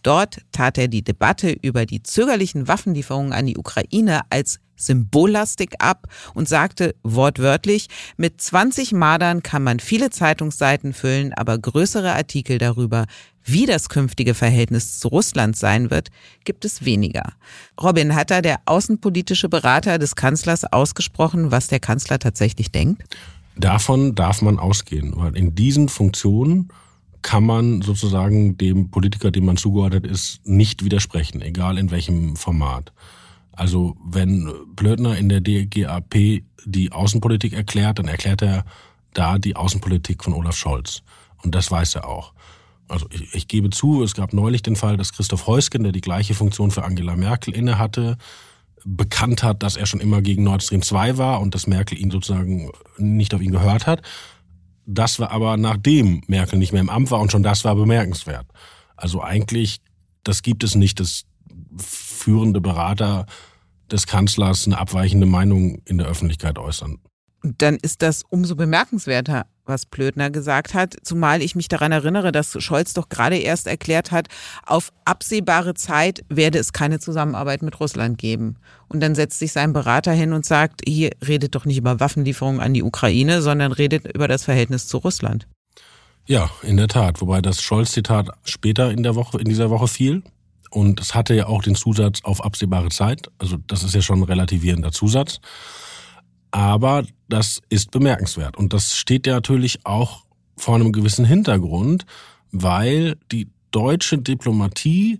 Dort 0.01 0.39
tat 0.51 0.79
er 0.79 0.87
die 0.87 1.03
Debatte 1.03 1.51
über 1.51 1.85
die 1.85 2.01
zögerlichen 2.01 2.67
Waffenlieferungen 2.67 3.33
an 3.33 3.45
die 3.45 3.57
Ukraine 3.57 4.21
als 4.31 4.59
symbollastig 4.79 5.75
ab 5.79 6.07
und 6.33 6.47
sagte 6.47 6.95
wortwörtlich, 7.03 7.87
mit 8.17 8.41
20 8.41 8.93
Madern 8.93 9.43
kann 9.43 9.63
man 9.63 9.79
viele 9.79 10.09
Zeitungsseiten 10.09 10.93
füllen, 10.93 11.33
aber 11.33 11.57
größere 11.57 12.13
Artikel 12.13 12.57
darüber, 12.57 13.05
wie 13.43 13.65
das 13.65 13.89
künftige 13.89 14.33
Verhältnis 14.33 14.99
zu 14.99 15.07
Russland 15.07 15.55
sein 15.55 15.91
wird, 15.91 16.09
gibt 16.43 16.65
es 16.65 16.85
weniger. 16.85 17.33
Robin, 17.81 18.15
hat 18.15 18.31
da 18.31 18.41
der 18.41 18.59
außenpolitische 18.65 19.49
Berater 19.49 19.97
des 19.97 20.15
Kanzlers 20.15 20.65
ausgesprochen, 20.65 21.51
was 21.51 21.67
der 21.67 21.79
Kanzler 21.79 22.19
tatsächlich 22.19 22.71
denkt? 22.71 23.03
Davon 23.57 24.15
darf 24.15 24.41
man 24.41 24.59
ausgehen, 24.59 25.13
weil 25.15 25.35
in 25.35 25.55
diesen 25.55 25.89
Funktionen 25.89 26.69
kann 27.21 27.43
man 27.43 27.81
sozusagen 27.81 28.57
dem 28.57 28.89
Politiker, 28.91 29.31
dem 29.31 29.45
man 29.45 29.57
zugeordnet 29.57 30.05
ist, 30.07 30.45
nicht 30.45 30.85
widersprechen, 30.85 31.41
egal 31.41 31.77
in 31.77 31.91
welchem 31.91 32.35
Format. 32.35 32.93
Also 33.59 33.97
wenn 34.01 34.49
Blödner 34.73 35.17
in 35.17 35.27
der 35.27 35.41
DGAP 35.41 36.43
die 36.63 36.91
Außenpolitik 36.93 37.51
erklärt, 37.51 37.99
dann 37.99 38.07
erklärt 38.07 38.41
er 38.41 38.63
da 39.13 39.37
die 39.37 39.57
Außenpolitik 39.57 40.23
von 40.23 40.33
Olaf 40.33 40.55
Scholz. 40.55 41.03
Und 41.43 41.55
das 41.55 41.69
weiß 41.69 41.95
er 41.95 42.07
auch. 42.07 42.31
Also 42.87 43.07
ich, 43.11 43.35
ich 43.35 43.47
gebe 43.49 43.69
zu, 43.69 44.01
es 44.01 44.13
gab 44.13 44.31
neulich 44.31 44.61
den 44.61 44.77
Fall, 44.77 44.95
dass 44.95 45.11
Christoph 45.11 45.45
Heusgen, 45.45 45.83
der 45.83 45.91
die 45.91 45.99
gleiche 45.99 46.35
Funktion 46.35 46.71
für 46.71 46.85
Angela 46.85 47.17
Merkel 47.17 47.53
innehatte, 47.53 48.17
bekannt 48.85 49.43
hat, 49.43 49.61
dass 49.61 49.75
er 49.75 49.87
schon 49.87 49.99
immer 49.99 50.21
gegen 50.21 50.43
Nord 50.43 50.63
Stream 50.63 50.81
2 50.81 51.17
war 51.17 51.41
und 51.41 51.53
dass 51.53 51.67
Merkel 51.67 51.99
ihn 51.99 52.11
sozusagen 52.11 52.71
nicht 52.97 53.33
auf 53.33 53.41
ihn 53.41 53.51
gehört 53.51 53.87
hat. 53.87 54.03
Das 54.85 55.19
war 55.19 55.31
aber 55.31 55.57
nachdem 55.57 56.21
Merkel 56.27 56.59
nicht 56.59 56.71
mehr 56.71 56.81
im 56.81 56.89
Amt 56.89 57.11
war 57.11 57.19
und 57.19 57.29
schon 57.29 57.43
das 57.43 57.65
war 57.65 57.75
bemerkenswert. 57.75 58.47
Also 58.95 59.21
eigentlich, 59.21 59.81
das 60.23 60.43
gibt 60.43 60.63
es 60.63 60.75
nicht, 60.75 61.01
dass 61.01 61.25
führende 61.77 62.61
Berater 62.61 63.25
des 63.91 64.07
Kanzlers 64.07 64.65
eine 64.65 64.77
abweichende 64.77 65.25
Meinung 65.25 65.81
in 65.85 65.97
der 65.97 66.07
Öffentlichkeit 66.07 66.57
äußern. 66.57 66.99
Dann 67.41 67.77
ist 67.81 68.01
das 68.01 68.23
umso 68.29 68.55
bemerkenswerter, 68.55 69.45
was 69.63 69.85
Plötner 69.85 70.29
gesagt 70.29 70.73
hat, 70.73 70.95
zumal 71.03 71.41
ich 71.41 71.55
mich 71.55 71.69
daran 71.69 71.93
erinnere, 71.93 72.33
dass 72.33 72.61
Scholz 72.61 72.93
doch 72.93 73.07
gerade 73.07 73.37
erst 73.37 73.67
erklärt 73.67 74.11
hat, 74.11 74.27
auf 74.65 74.91
absehbare 75.05 75.73
Zeit 75.73 76.25
werde 76.27 76.59
es 76.59 76.73
keine 76.73 76.99
Zusammenarbeit 76.99 77.61
mit 77.61 77.79
Russland 77.79 78.17
geben. 78.17 78.57
Und 78.89 78.99
dann 78.99 79.15
setzt 79.15 79.39
sich 79.39 79.53
sein 79.53 79.71
Berater 79.71 80.11
hin 80.11 80.33
und 80.33 80.45
sagt, 80.45 80.81
hier 80.85 81.11
redet 81.25 81.55
doch 81.55 81.63
nicht 81.65 81.77
über 81.77 82.01
Waffenlieferungen 82.01 82.59
an 82.59 82.73
die 82.73 82.83
Ukraine, 82.83 83.41
sondern 83.41 83.71
redet 83.71 84.13
über 84.13 84.27
das 84.27 84.43
Verhältnis 84.43 84.87
zu 84.87 84.97
Russland. 84.97 85.47
Ja, 86.25 86.49
in 86.61 86.77
der 86.77 86.87
Tat. 86.87 87.21
Wobei 87.21 87.41
das 87.41 87.61
Scholz-Zitat 87.61 88.29
später 88.43 88.91
in 88.91 89.03
der 89.03 89.15
Woche, 89.15 89.39
in 89.39 89.45
dieser 89.45 89.69
Woche 89.69 89.87
fiel. 89.87 90.23
Und 90.69 90.99
es 90.99 91.15
hatte 91.15 91.33
ja 91.33 91.47
auch 91.47 91.63
den 91.63 91.75
Zusatz 91.75 92.19
auf 92.23 92.43
absehbare 92.43 92.89
Zeit. 92.89 93.29
Also 93.37 93.57
das 93.67 93.83
ist 93.83 93.95
ja 93.95 94.01
schon 94.01 94.19
ein 94.19 94.23
relativierender 94.23 94.91
Zusatz. 94.91 95.39
Aber 96.51 97.03
das 97.27 97.61
ist 97.69 97.91
bemerkenswert. 97.91 98.57
Und 98.57 98.73
das 98.73 98.95
steht 98.95 99.27
ja 99.27 99.33
natürlich 99.33 99.85
auch 99.85 100.25
vor 100.57 100.75
einem 100.75 100.91
gewissen 100.91 101.25
Hintergrund, 101.25 102.05
weil 102.51 103.17
die 103.31 103.49
deutsche 103.71 104.17
Diplomatie, 104.17 105.19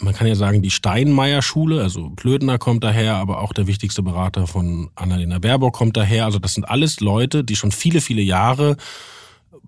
man 0.00 0.14
kann 0.14 0.26
ja 0.26 0.34
sagen, 0.34 0.62
die 0.62 0.70
Steinmeier-Schule, 0.70 1.82
also 1.82 2.10
Plödner 2.10 2.58
kommt 2.58 2.84
daher, 2.84 3.16
aber 3.16 3.40
auch 3.40 3.52
der 3.52 3.66
wichtigste 3.66 4.02
Berater 4.02 4.46
von 4.46 4.90
Annalena 4.94 5.38
Baerbock 5.38 5.74
kommt 5.74 5.96
daher. 5.96 6.24
Also 6.24 6.38
das 6.38 6.54
sind 6.54 6.64
alles 6.64 7.00
Leute, 7.00 7.44
die 7.44 7.56
schon 7.56 7.72
viele, 7.72 8.00
viele 8.00 8.22
Jahre 8.22 8.76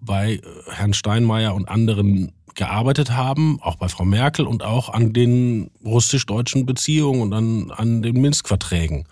bei 0.01 0.41
Herrn 0.71 0.95
Steinmeier 0.95 1.55
und 1.55 1.69
anderen 1.69 2.33
gearbeitet 2.55 3.13
haben, 3.13 3.59
auch 3.61 3.77
bei 3.77 3.89
Frau 3.89 4.05
Merkel 4.05 4.47
und 4.47 4.63
auch 4.63 4.89
an 4.89 5.13
den 5.13 5.71
russisch-deutschen 5.85 6.67
Beziehungen 6.67 7.23
und 7.23 7.33
an, 7.33 7.71
an 7.71 8.03
den 8.03 8.21
Minsk-Verträgen. 8.21 9.07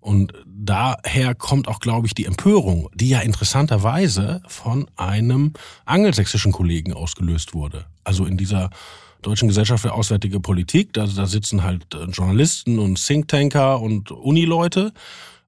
Und 0.00 0.32
daher 0.46 1.34
kommt 1.34 1.68
auch, 1.68 1.78
glaube 1.78 2.06
ich, 2.06 2.14
die 2.14 2.24
Empörung, 2.24 2.88
die 2.94 3.10
ja 3.10 3.20
interessanterweise 3.20 4.42
von 4.46 4.86
einem 4.96 5.52
angelsächsischen 5.84 6.52
Kollegen 6.52 6.94
ausgelöst 6.94 7.52
wurde. 7.52 7.84
Also 8.02 8.24
in 8.24 8.38
dieser 8.38 8.70
Deutschen 9.22 9.48
Gesellschaft 9.48 9.82
für 9.82 9.92
Auswärtige 9.92 10.40
Politik, 10.40 10.94
da, 10.94 11.06
da 11.06 11.26
sitzen 11.26 11.62
halt 11.62 11.94
äh, 11.94 12.04
Journalisten 12.04 12.78
und 12.78 13.04
Thinktanker 13.04 13.80
und 13.80 14.10
Unileute. 14.10 14.92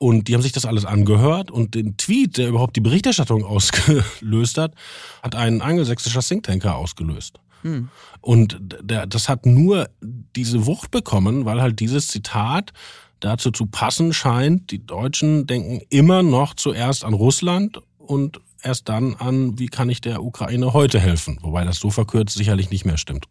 Und 0.03 0.27
die 0.27 0.35
haben 0.35 0.43
sich 0.43 0.51
das 0.51 0.67
alles 0.67 0.85
angehört 0.85 1.53
und 1.53 1.77
den 1.77 1.97
Tweet, 1.97 2.37
der 2.37 2.49
überhaupt 2.49 2.75
die 2.75 2.81
Berichterstattung 2.81 3.45
ausgelöst 3.47 4.59
hat, 4.59 4.75
hat 5.23 5.37
ein 5.37 5.63
angelsächsischer 5.63 6.23
Thinktanker 6.23 6.75
ausgelöst. 6.75 7.39
Hm. 7.63 7.89
Und 8.21 8.59
der, 8.83 9.07
das 9.07 9.29
hat 9.29 9.47
nur 9.47 9.89
diese 10.35 10.67
Wucht 10.67 10.91
bekommen, 10.91 11.45
weil 11.45 11.63
halt 11.63 11.79
dieses 11.79 12.09
Zitat 12.09 12.73
dazu 13.21 13.53
zu 13.53 13.67
passen 13.67 14.13
scheint, 14.13 14.73
die 14.73 14.85
Deutschen 14.85 15.47
denken 15.47 15.83
immer 15.89 16.25
noch 16.25 16.55
zuerst 16.55 17.05
an 17.05 17.15
Russland 17.15 17.81
und 17.97 18.41
erst 18.61 18.89
dann 18.89 19.15
an, 19.15 19.61
wie 19.61 19.69
kann 19.69 19.89
ich 19.89 20.01
der 20.01 20.25
Ukraine 20.25 20.73
heute 20.73 20.99
helfen. 20.99 21.39
Wobei 21.43 21.65
das 21.65 21.79
so 21.79 21.91
verkürzt 21.91 22.37
sicherlich 22.37 22.71
nicht 22.71 22.85
mehr 22.85 22.99
stimmt. 22.99 23.29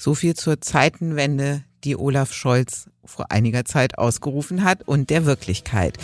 So 0.00 0.14
viel 0.14 0.32
zur 0.32 0.62
Zeitenwende, 0.62 1.62
die 1.84 1.94
Olaf 1.94 2.32
Scholz 2.32 2.88
vor 3.04 3.30
einiger 3.30 3.66
Zeit 3.66 3.98
ausgerufen 3.98 4.64
hat 4.64 4.88
und 4.88 5.10
der 5.10 5.26
Wirklichkeit. 5.26 5.98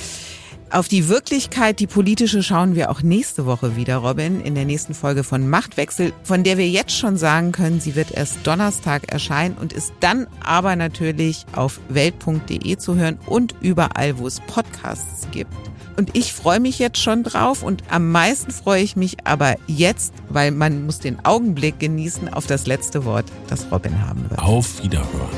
Auf 0.68 0.86
die 0.86 1.08
Wirklichkeit, 1.08 1.80
die 1.80 1.86
politische, 1.86 2.42
schauen 2.42 2.74
wir 2.74 2.90
auch 2.90 3.00
nächste 3.00 3.46
Woche 3.46 3.74
wieder, 3.74 3.96
Robin, 3.96 4.42
in 4.42 4.54
der 4.54 4.66
nächsten 4.66 4.92
Folge 4.92 5.24
von 5.24 5.48
Machtwechsel, 5.48 6.12
von 6.24 6.44
der 6.44 6.58
wir 6.58 6.68
jetzt 6.68 6.94
schon 6.94 7.16
sagen 7.16 7.52
können, 7.52 7.80
sie 7.80 7.96
wird 7.96 8.10
erst 8.10 8.46
Donnerstag 8.46 9.10
erscheinen 9.10 9.56
und 9.56 9.72
ist 9.72 9.94
dann 10.00 10.26
aber 10.44 10.76
natürlich 10.76 11.46
auf 11.54 11.80
welt.de 11.88 12.76
zu 12.76 12.96
hören 12.96 13.18
und 13.24 13.54
überall, 13.62 14.18
wo 14.18 14.26
es 14.26 14.40
Podcasts 14.40 15.26
gibt. 15.30 15.54
Und 15.96 16.16
ich 16.16 16.32
freue 16.32 16.60
mich 16.60 16.78
jetzt 16.78 16.98
schon 16.98 17.22
drauf 17.22 17.62
und 17.62 17.82
am 17.90 18.10
meisten 18.10 18.50
freue 18.50 18.82
ich 18.82 18.96
mich 18.96 19.16
aber 19.24 19.56
jetzt, 19.66 20.12
weil 20.28 20.50
man 20.50 20.84
muss 20.84 20.98
den 20.98 21.24
Augenblick 21.24 21.78
genießen 21.78 22.32
auf 22.32 22.46
das 22.46 22.66
letzte 22.66 23.04
Wort, 23.04 23.24
das 23.48 23.70
Robin 23.72 24.06
haben 24.06 24.28
wird. 24.28 24.38
Auf 24.38 24.82
Wiederhören. 24.82 25.30